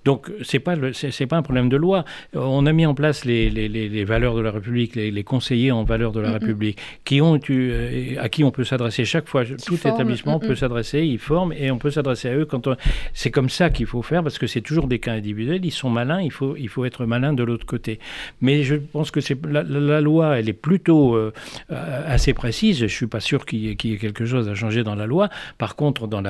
Donc 0.04 0.17
c'est 0.42 0.58
pas 0.58 0.74
c'est 0.92 1.26
pas 1.26 1.36
un 1.36 1.42
problème 1.42 1.68
de 1.68 1.76
loi. 1.76 2.04
On 2.34 2.66
a 2.66 2.72
mis 2.72 2.86
en 2.86 2.94
place 2.94 3.24
les, 3.24 3.50
les 3.50 4.04
valeurs 4.04 4.34
de 4.34 4.40
la 4.40 4.50
République, 4.50 4.94
les, 4.94 5.24
conseillers 5.24 5.72
en 5.72 5.84
valeurs 5.84 6.12
de 6.12 6.20
la 6.20 6.32
République, 6.32 6.78
qui 7.04 7.20
ont 7.20 7.38
euh, 7.50 8.14
à 8.20 8.28
qui 8.28 8.44
on 8.44 8.50
peut 8.50 8.64
s'adresser 8.64 9.04
chaque 9.04 9.28
fois. 9.28 9.44
Tout 9.44 9.74
établissement 9.74 10.38
peut 10.38 10.54
s'adresser, 10.54 11.00
ils 11.02 11.18
forment 11.18 11.52
et 11.52 11.70
on 11.70 11.78
peut 11.78 11.90
s'adresser 11.90 12.28
à 12.28 12.36
eux 12.36 12.44
quand 12.44 12.68
c'est 13.12 13.30
comme 13.30 13.48
ça 13.48 13.70
qu'il 13.70 13.86
faut 13.86 14.02
faire 14.02 14.22
parce 14.22 14.38
que 14.38 14.46
c'est 14.46 14.60
toujours 14.60 14.86
des 14.86 14.98
cas 14.98 15.12
individuels. 15.12 15.64
Ils 15.64 15.70
sont 15.70 15.90
malin, 15.90 16.20
il 16.20 16.32
faut, 16.32 16.56
il 16.56 16.68
faut 16.68 16.84
être 16.84 17.06
malin 17.06 17.32
de 17.32 17.42
l'autre 17.42 17.66
côté. 17.66 17.98
Mais 18.40 18.62
je 18.62 18.76
pense 18.76 19.10
que 19.10 19.20
c'est 19.20 19.38
la, 19.46 20.00
loi, 20.00 20.38
elle 20.38 20.48
est 20.48 20.52
plutôt 20.52 21.14
euh, 21.14 21.32
assez 21.68 22.34
précise. 22.34 22.78
Je 22.78 22.84
ne 22.84 22.88
suis 22.88 23.06
pas 23.06 23.20
sûr 23.20 23.46
qu'il 23.46 23.60
y, 23.60 23.70
ait 23.70 23.76
quelque 23.76 24.24
chose 24.24 24.48
à 24.48 24.54
changer 24.54 24.82
dans 24.82 24.94
la 24.94 25.06
loi. 25.06 25.28
Par 25.58 25.76
contre, 25.76 26.06
dans 26.06 26.20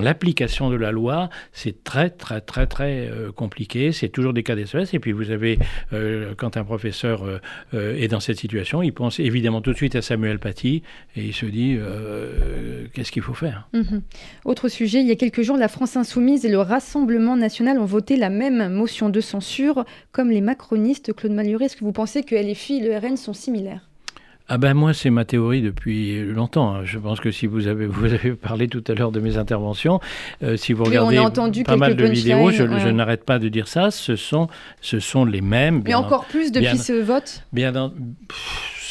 l'application 0.00 0.66
dans 0.66 0.70
de 0.70 0.76
la 0.76 0.90
loi, 0.90 1.30
c'est 1.52 1.84
très, 1.84 2.10
très, 2.10 2.40
très, 2.40 2.66
très 2.66 3.08
euh, 3.08 3.27
compliqué. 3.30 3.92
C'est 3.92 4.08
toujours 4.08 4.32
des 4.32 4.42
cas 4.42 4.54
d'espèce. 4.54 4.94
Et 4.94 4.98
puis, 4.98 5.12
vous 5.12 5.30
avez, 5.30 5.58
euh, 5.92 6.34
quand 6.36 6.56
un 6.56 6.64
professeur 6.64 7.24
est 7.72 8.08
dans 8.08 8.20
cette 8.20 8.38
situation, 8.38 8.82
il 8.82 8.92
pense 8.92 9.20
évidemment 9.20 9.60
tout 9.60 9.72
de 9.72 9.76
suite 9.76 9.96
à 9.96 10.02
Samuel 10.02 10.38
Paty 10.38 10.82
et 11.16 11.24
il 11.24 11.34
se 11.34 11.46
dit 11.46 11.78
qu'est-ce 12.92 13.12
qu'il 13.12 13.22
faut 13.22 13.34
faire? 13.34 13.68
Mhm. 13.72 14.02
Autre 14.44 14.68
sujet, 14.68 15.00
il 15.00 15.06
y 15.06 15.12
a 15.12 15.16
quelques 15.16 15.42
jours, 15.42 15.56
la 15.56 15.68
France 15.68 15.96
Insoumise 15.96 16.44
et 16.44 16.48
le 16.48 16.60
Rassemblement 16.60 17.36
national 17.36 17.78
ont 17.78 17.84
voté 17.84 18.16
la 18.16 18.30
même 18.30 18.72
motion 18.72 19.08
de 19.08 19.20
censure, 19.20 19.84
comme 20.12 20.30
les 20.30 20.40
macronistes. 20.40 21.12
Claude 21.14 21.32
Maluret, 21.32 21.66
est-ce 21.66 21.76
que 21.76 21.84
vous 21.84 21.92
pensez 21.92 22.22
que 22.22 22.34
LFI 22.34 22.78
et 22.78 22.88
le 22.88 22.96
RN 22.96 23.16
sont 23.16 23.32
similaires? 23.32 23.87
Ah 24.48 24.58
ben 24.58 24.74
moi 24.74 24.94
c'est 24.94 25.10
ma 25.10 25.24
théorie 25.24 25.62
depuis 25.62 26.24
longtemps. 26.24 26.74
Hein. 26.74 26.84
Je 26.84 26.98
pense 26.98 27.20
que 27.20 27.30
si 27.30 27.46
vous 27.46 27.66
avez 27.66 27.86
vous 27.98 28.12
avez 28.12 28.32
parlé 28.32 28.68
tout 28.68 28.82
à 28.88 28.94
l'heure 28.94 29.12
de 29.12 29.20
mes 29.20 29.36
interventions, 29.36 30.00
euh, 30.42 30.56
si 30.56 30.72
vous 30.72 30.84
regardez 30.84 31.18
pas 31.64 31.76
mal 31.76 31.96
de 31.96 32.06
vidéos, 32.06 32.50
je, 32.50 32.62
n'arrête 32.62 33.24
pas 33.24 33.38
de 33.38 33.48
dire 33.48 33.68
ça. 33.68 33.90
Ce 33.90 34.16
sont 34.16 34.48
ce 34.80 35.00
sont 35.00 35.24
les 35.24 35.40
mêmes. 35.40 35.82
Mais 35.84 35.94
encore 35.94 36.24
plus 36.24 36.52
depuis 36.52 36.78
ce 36.78 37.00
vote? 37.00 37.42
Bien 37.52 37.72
dans, 37.72 37.92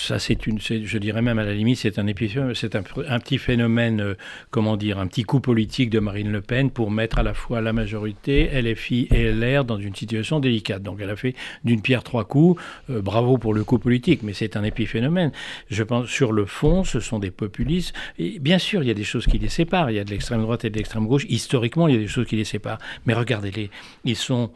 ça, 0.07 0.19
c'est 0.19 0.47
une, 0.47 0.59
je 0.59 0.97
dirais 0.97 1.21
même 1.21 1.37
à 1.37 1.43
la 1.43 1.53
limite, 1.53 1.77
c'est 1.77 1.99
un 1.99 2.05
c'est 2.53 2.75
un, 2.75 3.19
petit 3.19 3.37
phénomène, 3.37 3.99
euh, 3.99 4.13
comment 4.51 4.77
dire, 4.77 4.99
un 4.99 5.07
petit 5.07 5.23
coup 5.23 5.41
politique 5.41 5.89
de 5.89 5.99
Marine 5.99 6.31
Le 6.31 6.39
Pen 6.39 6.71
pour 6.71 6.91
mettre 6.91 7.19
à 7.19 7.23
la 7.23 7.33
fois 7.33 7.59
la 7.59 7.73
majorité, 7.73 8.49
LFI 8.61 9.09
et 9.11 9.31
LR 9.33 9.65
dans 9.65 9.77
une 9.77 9.93
situation 9.93 10.39
délicate. 10.39 10.81
Donc, 10.81 10.99
elle 11.01 11.09
a 11.09 11.17
fait 11.17 11.35
d'une 11.65 11.81
pierre 11.81 12.03
trois 12.03 12.23
coups. 12.23 12.61
Euh, 12.89 13.01
bravo 13.01 13.37
pour 13.37 13.53
le 13.53 13.65
coup 13.65 13.79
politique, 13.79 14.23
mais 14.23 14.31
c'est 14.31 14.55
un 14.55 14.63
épiphénomène. 14.63 15.33
Je 15.69 15.83
pense, 15.83 16.07
sur 16.07 16.31
le 16.31 16.45
fond, 16.45 16.85
ce 16.85 17.01
sont 17.01 17.19
des 17.19 17.31
populistes. 17.31 17.93
Et 18.17 18.39
bien 18.39 18.59
sûr, 18.59 18.83
il 18.83 18.87
y 18.87 18.91
a 18.91 18.95
des 18.95 19.03
choses 19.03 19.25
qui 19.25 19.39
les 19.39 19.49
séparent. 19.49 19.91
Il 19.91 19.97
y 19.97 19.99
a 19.99 20.05
de 20.05 20.09
l'extrême 20.09 20.41
droite 20.41 20.63
et 20.63 20.69
de 20.69 20.77
l'extrême 20.77 21.05
gauche. 21.05 21.25
Historiquement, 21.27 21.89
il 21.89 21.95
y 21.95 21.97
a 21.97 22.01
des 22.01 22.07
choses 22.07 22.27
qui 22.27 22.37
les 22.37 22.45
séparent. 22.45 22.79
Mais 23.05 23.13
regardez-les, 23.13 23.69
ils 24.05 24.15
sont 24.15 24.51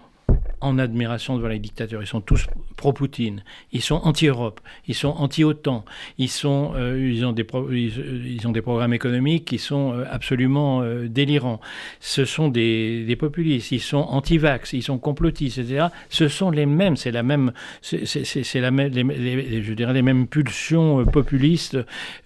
en 0.61 0.77
admiration 0.79 1.35
devant 1.37 1.47
les 1.47 1.59
dictateurs. 1.59 2.01
Ils 2.01 2.07
sont 2.07 2.21
tous 2.21 2.47
pro-Poutine. 2.77 3.43
Ils 3.71 3.81
sont 3.81 3.95
anti-Europe. 4.03 4.61
Ils 4.87 4.95
sont 4.95 5.09
anti-OTAN. 5.09 5.85
Ils, 6.17 6.29
sont, 6.29 6.73
euh, 6.75 7.11
ils, 7.11 7.25
ont 7.25 7.33
des 7.33 7.45
ils, 7.71 8.47
ont 8.47 8.51
des 8.51 8.61
programmes 8.61 8.93
économiques 8.93 9.45
qui 9.45 9.57
sont 9.57 9.93
euh, 9.93 10.05
absolument 10.09 10.81
euh, 10.81 11.07
délirants. 11.07 11.59
Ce 11.99 12.25
sont 12.25 12.49
des, 12.49 13.15
populistes. 13.19 13.71
Ils 13.71 13.79
sont 13.79 13.97
anti-vax. 13.97 14.73
Ils 14.73 14.83
sont 14.83 14.97
complotistes, 14.97 15.57
etc. 15.57 15.87
Ce 16.09 16.27
sont 16.27 16.51
les 16.51 16.65
mêmes. 16.65 16.95
C'est 16.95 17.11
la 17.11 17.23
même. 17.23 17.51
C'est 17.81 18.61
la 18.61 18.71
même. 18.71 18.91
Je 18.93 19.73
dirais 19.73 19.93
les 19.93 20.01
mêmes 20.01 20.27
pulsions 20.27 21.05
populistes, 21.05 21.77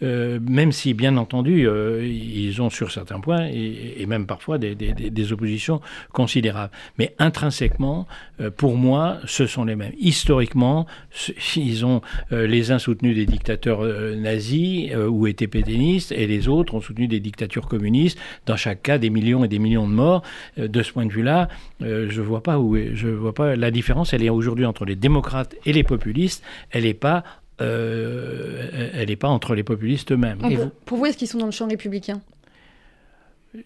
même 0.02 0.71
si, 0.71 0.93
bien 0.93 1.17
entendu, 1.17 1.67
ils 2.02 2.62
ont 2.62 2.69
sur 2.69 2.91
certains 2.91 3.19
points 3.19 3.48
et, 3.48 4.06
même 4.06 4.26
parfois 4.26 4.58
des, 4.58 5.32
oppositions 5.32 5.82
considérables. 6.13 6.71
Mais 6.98 7.15
intrinsèquement, 7.19 7.95
euh, 8.02 8.24
pour 8.57 8.75
moi, 8.75 9.17
ce 9.25 9.47
sont 9.47 9.63
les 9.65 9.75
mêmes. 9.75 9.93
Historiquement, 9.99 10.85
ils 11.55 11.85
ont 11.85 12.01
euh, 12.31 12.47
les 12.47 12.71
uns 12.71 12.79
soutenu 12.79 13.13
des 13.13 13.25
dictateurs 13.25 13.81
euh, 13.81 14.15
nazis 14.15 14.93
ou 14.95 15.27
étaient 15.27 15.47
pétainistes, 15.47 16.11
et 16.11 16.27
les 16.27 16.47
autres 16.47 16.75
ont 16.75 16.81
soutenu 16.81 17.07
des 17.07 17.19
dictatures 17.19 17.67
communistes. 17.67 18.17
Dans 18.45 18.57
chaque 18.57 18.81
cas, 18.81 18.97
des 18.97 19.09
millions 19.09 19.43
et 19.43 19.47
des 19.47 19.59
millions 19.59 19.88
de 19.88 19.93
morts. 19.93 20.23
de 20.57 20.83
ce 20.83 20.91
point 20.91 21.05
de 21.05 21.11
vue-là, 21.11 21.47
je 21.79 22.21
vois 22.21 22.43
pas 22.43 22.59
où 22.59 22.75
je 22.75 23.07
vois 23.07 23.33
pas 23.33 23.55
la 23.55 23.71
différence. 23.71 24.13
Elle 24.13 24.23
est 24.23 24.29
aujourd'hui 24.29 24.65
entre 24.65 24.85
les 24.85 24.95
démocrates 24.95 25.55
et 25.65 25.73
les 25.73 25.83
populistes. 25.83 26.43
Elle 26.71 26.83
n'est 26.83 26.93
pas 26.93 27.23
elle 27.59 29.07
n'est 29.07 29.15
pas 29.15 29.29
entre 29.29 29.55
les 29.55 29.63
populistes 29.63 30.11
eux-mêmes. 30.11 30.39
Pour 30.85 30.97
vous, 30.97 31.05
est-ce 31.05 31.17
qu'ils 31.17 31.27
sont 31.27 31.38
dans 31.38 31.45
le 31.45 31.51
champ 31.51 31.67
républicain? 31.67 32.21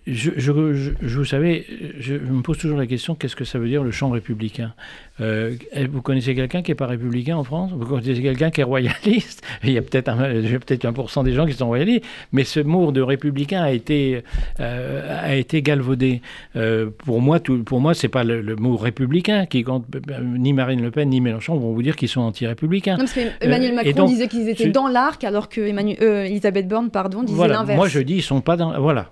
Je, 0.07 0.31
je, 0.37 0.51
vous 0.51 1.25
savez, 1.25 1.65
je, 1.99 2.15
me 2.15 2.41
pose 2.41 2.57
toujours 2.57 2.77
la 2.77 2.87
question 2.87 3.15
qu'est-ce 3.15 3.35
que 3.35 3.45
ça 3.45 3.59
veut 3.59 3.67
dire 3.67 3.83
le 3.83 3.91
champ 3.91 4.09
républicain? 4.09 4.73
Euh, 5.21 5.55
Vous 5.91 6.01
connaissez 6.01 6.35
quelqu'un 6.35 6.61
qui 6.61 6.71
n'est 6.71 6.75
pas 6.75 6.87
républicain 6.87 7.37
en 7.37 7.43
France? 7.43 7.71
Vous 7.73 7.85
connaissez 7.85 8.21
quelqu'un 8.21 8.49
qui 8.51 8.61
est 8.61 8.65
royaliste? 8.65 9.43
Il 9.63 9.71
y 9.71 9.77
a 9.77 9.81
peut-être 9.81 10.09
un, 10.09 10.17
peut 10.17 10.75
1% 10.75 11.23
des 11.23 11.33
gens 11.33 11.45
qui 11.45 11.53
sont 11.53 11.67
royalistes, 11.67 12.05
mais 12.31 12.43
ce 12.43 12.59
mot 12.59 12.91
de 12.91 13.01
républicain 13.01 13.61
a 13.61 13.71
été, 13.71 14.23
euh, 14.59 15.23
a 15.23 15.35
été 15.35 15.61
galvaudé. 15.61 16.21
Euh, 16.55 16.89
pour 17.05 17.21
moi, 17.21 17.39
tout, 17.39 17.63
pour 17.63 17.79
moi, 17.79 17.93
c'est 17.93 18.07
pas 18.07 18.23
le, 18.23 18.55
mot 18.55 18.77
républicain 18.77 19.45
qui 19.45 19.63
compte. 19.63 19.85
Ni 20.21 20.53
Marine 20.53 20.81
Le 20.81 20.91
Pen 20.91 21.09
ni 21.09 21.21
Mélenchon 21.21 21.57
vont 21.57 21.73
vous 21.73 21.83
dire 21.83 21.95
qu'ils 21.95 22.09
sont 22.09 22.21
anti-républicains. 22.21 22.97
Non, 22.97 23.05
parce 23.05 23.17
Emmanuel 23.41 23.75
Macron 23.75 24.05
disait 24.05 24.27
qu'ils 24.27 24.49
étaient 24.49 24.69
dans 24.69 24.87
l'arc, 24.87 25.23
alors 25.23 25.49
que 25.49 25.61
Elisabeth 25.61 26.67
Borne, 26.67 26.89
pardon, 26.89 27.23
disait 27.23 27.47
l'inverse. 27.47 27.77
Moi, 27.77 27.87
je 27.87 27.99
dis 27.99 28.15
ils 28.15 28.21
sont 28.21 28.41
pas 28.41 28.57
dans. 28.57 28.79
Voilà 28.79 29.11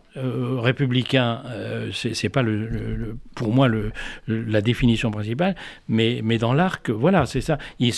républicain, 0.67 1.41
euh, 1.47 1.91
c'est 1.91 2.29
pas 2.29 2.43
le, 2.43 3.17
pour 3.35 3.53
moi 3.53 3.67
le, 3.67 3.91
la 4.27 4.61
définition 4.61 5.09
principale, 5.11 5.55
mais, 5.87 6.21
mais 6.23 6.37
dans 6.37 6.53
l'arc, 6.53 6.89
voilà, 6.89 7.25
c'est 7.25 7.41
ça. 7.41 7.57
ils, 7.79 7.93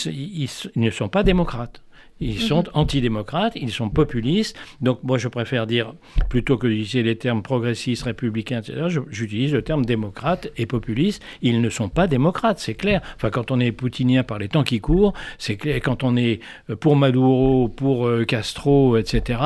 ne 0.76 0.90
sont 0.90 1.10
pas 1.10 1.24
démocrates. 1.24 1.82
Ils 2.22 2.36
mhm. 2.36 2.40
sont 2.40 2.64
antidémocrates, 2.74 3.54
ils 3.56 3.72
sont 3.72 3.90
populistes. 3.90 4.58
Donc 4.82 5.00
moi, 5.04 5.18
je 5.18 5.28
préfère 5.28 5.68
dire, 5.68 5.94
plutôt 6.30 6.58
que 6.58 6.68
d'utiliser 6.68 7.04
les 7.04 7.16
termes 7.16 7.42
progressistes, 7.42 8.04
républicains, 8.04 8.60
etc., 8.60 9.00
j'utilise 9.10 9.54
le 9.54 9.62
terme 9.62 9.86
démocrate 9.86 10.50
et 10.58 10.66
populiste. 10.66 11.24
Ils 11.42 11.62
ne 11.62 11.70
sont 11.70 11.90
pas 11.90 12.08
démocrates, 12.08 12.60
c'est 12.60 12.74
clair. 12.74 13.02
Enfin, 13.16 13.30
quand 13.30 13.52
on 13.52 13.60
est 13.60 13.72
poutinien 13.72 14.24
par 14.24 14.40
les 14.40 14.50
temps 14.50 14.64
qui 14.64 14.80
courent, 14.80 15.14
c'est 15.38 15.56
clair. 15.56 15.80
Quand 15.82 16.04
on 16.04 16.18
est 16.18 16.40
euh, 16.70 16.76
pour 16.76 16.96
Maduro, 16.96 17.70
pour 17.70 18.08
euh, 18.08 18.26
Castro, 18.26 18.98
etc., 18.98 19.40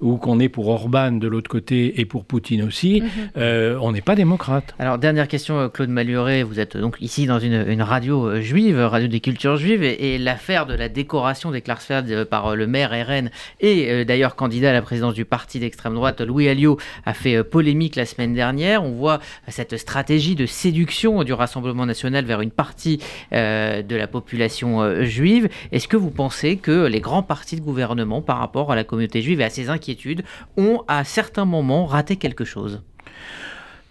ou 0.00 0.16
qu'on 0.16 0.38
est 0.38 0.48
pour 0.48 0.68
Orban 0.68 1.12
de 1.12 1.28
l'autre 1.28 1.50
côté 1.50 2.00
et 2.00 2.04
pour 2.04 2.24
Poutine 2.24 2.62
aussi, 2.62 3.00
mhm. 3.00 3.08
euh, 3.36 3.78
on 3.80 3.92
n'est 3.92 4.00
pas 4.00 4.14
démocrate. 4.14 4.74
Alors, 4.78 4.98
dernière 4.98 5.28
question, 5.28 5.68
Claude 5.68 5.90
Maluret. 5.90 6.42
Vous 6.42 6.60
êtes 6.60 6.76
donc 6.76 6.96
ici 7.00 7.26
dans 7.26 7.38
une, 7.38 7.80
radio 7.82 8.40
juive, 8.40 8.78
radio 8.78 9.08
des 9.08 9.20
cultures 9.20 9.56
juives, 9.56 9.82
et, 9.82 10.18
l'affaire 10.18 10.66
de 10.66 10.74
la 10.74 10.88
décoration 10.88 11.50
des 11.50 11.62
Klarsfeld 11.62 12.09
par 12.24 12.48
euh, 12.48 12.54
le 12.54 12.66
maire 12.66 12.90
RN 12.90 13.30
et 13.60 13.90
euh, 13.90 14.04
d'ailleurs 14.04 14.36
candidat 14.36 14.70
à 14.70 14.72
la 14.72 14.82
présidence 14.82 15.14
du 15.14 15.24
parti 15.24 15.58
d'extrême 15.58 15.94
droite, 15.94 16.20
Louis 16.20 16.48
Alliot, 16.48 16.78
a 17.04 17.14
fait 17.14 17.36
euh, 17.36 17.44
polémique 17.44 17.96
la 17.96 18.06
semaine 18.06 18.34
dernière. 18.34 18.84
On 18.84 18.92
voit 18.92 19.20
cette 19.48 19.76
stratégie 19.76 20.34
de 20.34 20.46
séduction 20.46 21.22
du 21.24 21.32
Rassemblement 21.32 21.86
national 21.86 22.24
vers 22.24 22.40
une 22.40 22.50
partie 22.50 23.00
de 23.32 23.96
la 23.96 24.06
population 24.06 25.04
juive. 25.04 25.48
Est-ce 25.72 25.88
que 25.88 25.96
vous 25.96 26.10
pensez 26.10 26.56
que 26.56 26.86
les 26.86 27.00
grands 27.00 27.22
partis 27.22 27.56
de 27.56 27.60
gouvernement 27.60 28.22
par 28.22 28.38
rapport 28.38 28.72
à 28.72 28.76
la 28.76 28.84
communauté 28.84 29.22
juive 29.22 29.40
et 29.40 29.44
à 29.44 29.50
ses 29.50 29.70
inquiétudes 29.70 30.22
ont 30.56 30.82
à 30.88 31.04
certains 31.04 31.44
moments 31.44 31.86
raté 31.86 32.16
quelque 32.16 32.44
chose? 32.44 32.82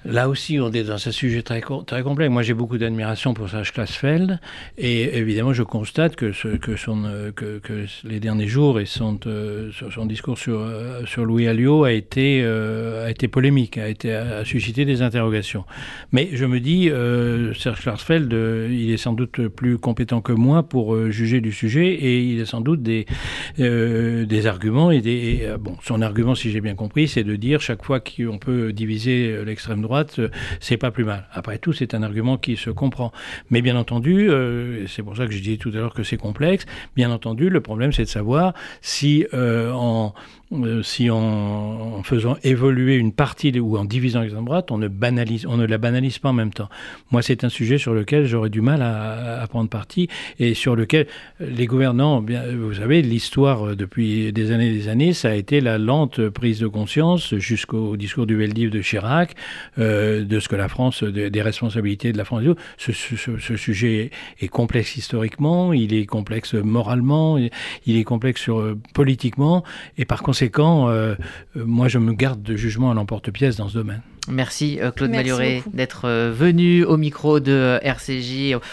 Là 0.05 0.29
aussi, 0.29 0.59
on 0.61 0.71
est 0.71 0.83
dans 0.85 0.93
un 0.93 1.11
sujet 1.11 1.41
très, 1.41 1.61
très 1.85 2.03
complexe. 2.03 2.31
Moi, 2.31 2.41
j'ai 2.41 2.53
beaucoup 2.53 2.77
d'admiration 2.77 3.33
pour 3.33 3.49
Serge 3.49 3.73
Klaasfeld. 3.73 4.39
Et 4.77 5.17
évidemment, 5.17 5.51
je 5.51 5.63
constate 5.63 6.15
que, 6.15 6.31
euh, 6.45 7.85
les 8.05 8.19
derniers 8.21 8.47
jours 8.47 8.79
et 8.79 8.85
son, 8.85 9.19
euh, 9.27 9.69
discours 10.05 10.37
sur, 10.37 10.61
euh, 10.61 11.05
sur 11.05 11.25
Louis 11.25 11.49
Alliot 11.49 11.83
a 11.83 11.91
été, 11.91 12.45
a 12.45 13.09
été 13.09 13.27
polémique, 13.27 13.77
a, 13.77 13.87
a 14.39 14.45
suscité 14.45 14.85
des 14.85 15.01
interrogations. 15.01 15.65
Mais 16.13 16.29
je 16.31 16.45
me 16.45 16.61
dis, 16.61 16.89
Serge 17.59 17.81
Klaasfeld, 17.81 18.31
il 18.71 18.91
est 18.91 18.97
sans 18.97 19.11
doute 19.11 19.49
plus 19.49 19.77
compétent 19.77 20.21
que 20.21 20.31
moi 20.31 20.63
pour 20.63 21.11
juger 21.11 21.41
du 21.41 21.51
sujet 21.51 21.87
et 21.87 22.21
il 22.21 22.41
a 22.41 22.45
sans 22.45 22.61
doute 22.61 22.81
des, 22.81 23.05
arguments. 24.45 24.91
Et, 24.91 25.49
bon, 25.59 25.75
son 25.83 26.01
argument, 26.01 26.35
si 26.35 26.51
j'ai 26.51 26.61
bien 26.61 26.75
compris, 26.75 27.09
c'est 27.09 27.25
de 27.25 27.35
dire 27.35 27.59
chaque 27.59 27.83
fois 27.83 27.99
qu'on 27.99 28.37
peut 28.37 28.71
diviser 28.71 29.43
l'extrême 29.43 29.81
droite, 29.81 29.88
droite, 29.89 30.19
euh, 30.19 30.29
c'est 30.59 30.77
pas 30.77 30.91
plus 30.91 31.03
mal. 31.03 31.25
Après 31.33 31.57
tout, 31.57 31.73
c'est 31.73 31.93
un 31.95 32.03
argument 32.03 32.37
qui 32.37 32.55
se 32.55 32.69
comprend. 32.69 33.11
Mais 33.49 33.61
bien 33.61 33.75
entendu, 33.75 34.29
euh, 34.29 34.85
c'est 34.87 35.01
pour 35.01 35.17
ça 35.17 35.25
que 35.25 35.33
je 35.33 35.39
disais 35.39 35.57
tout 35.57 35.69
à 35.69 35.77
l'heure 35.77 35.95
que 35.95 36.03
c'est 36.03 36.17
complexe, 36.17 36.65
bien 36.95 37.11
entendu, 37.11 37.49
le 37.49 37.61
problème 37.61 37.91
c'est 37.91 38.03
de 38.03 38.09
savoir 38.09 38.53
si 38.81 39.25
euh, 39.33 39.71
en 39.73 40.13
euh, 40.51 40.81
si 40.81 41.11
en, 41.11 42.01
faisant 42.03 42.37
évoluer 42.43 42.95
une 42.95 43.11
partie 43.11 43.59
ou 43.59 43.77
en 43.77 43.85
divisant 43.85 44.21
l'extrême 44.21 44.45
droite, 44.45 44.71
on 44.71 44.79
ne, 44.79 44.87
banalise, 44.87 45.45
on 45.45 45.57
ne 45.57 45.65
la 45.65 45.77
banalise 45.77 46.17
pas 46.17 46.29
en 46.29 46.33
même 46.33 46.51
temps. 46.51 46.69
Moi, 47.11 47.21
c'est 47.21 47.43
un 47.43 47.49
sujet 47.49 47.77
sur 47.77 47.93
lequel 47.93 48.25
j'aurais 48.25 48.49
du 48.49 48.61
mal 48.61 48.81
à, 48.81 49.45
prendre 49.47 49.69
parti 49.69 50.07
et 50.39 50.55
sur 50.55 50.75
lequel 50.75 51.05
les 51.39 51.67
gouvernants, 51.67 52.21
bien, 52.21 52.43
vous 52.51 52.73
savez, 52.73 53.03
l'histoire 53.03 53.69
euh, 53.69 53.75
depuis 53.75 54.33
des 54.33 54.51
années 54.51 54.69
et 54.69 54.73
des 54.73 54.87
années, 54.87 55.13
ça 55.13 55.29
a 55.29 55.33
été 55.35 55.61
la 55.61 55.77
lente 55.77 56.29
prise 56.29 56.59
de 56.59 56.67
conscience 56.67 57.35
jusqu'au 57.35 57.95
discours 57.95 58.25
du 58.25 58.35
Veldiv 58.35 58.71
de 58.71 58.81
Chirac, 58.81 59.35
euh, 59.77 60.23
de 60.23 60.39
ce 60.39 60.49
que 60.49 60.55
la 60.55 60.67
France, 60.67 61.03
des 61.03 61.41
responsabilités 61.41 62.11
de 62.11 62.17
la 62.17 62.25
France. 62.25 62.43
Ce, 62.77 62.91
ce, 62.91 63.55
sujet 63.55 64.09
est, 64.39 64.47
complexe 64.47 64.97
historiquement, 64.97 65.73
il 65.73 65.93
est 65.93 66.05
complexe 66.05 66.53
moralement, 66.55 67.37
il 67.37 67.97
est 67.97 68.03
complexe 68.03 68.41
sur, 68.41 68.75
politiquement 68.93 69.63
et 69.97 70.05
par 70.05 70.23
conséquent, 70.23 70.38
conséquent, 70.39 70.89
euh, 70.89 71.15
euh, 71.57 71.65
moi, 71.65 71.89
je 71.89 71.97
me 71.97 72.13
garde 72.13 72.41
de 72.41 72.55
jugement 72.55 72.91
à 72.91 72.93
l'emporte-pièce 72.93 73.57
dans 73.57 73.67
ce 73.67 73.73
domaine. 73.73 74.01
Merci 74.29 74.79
euh, 74.79 74.91
Claude 74.91 75.11
Maluré 75.11 75.63
d'être 75.73 76.07
venu 76.29 76.85
au 76.85 76.95
micro 76.95 77.41
de 77.41 77.77
RCJ. 77.81 78.55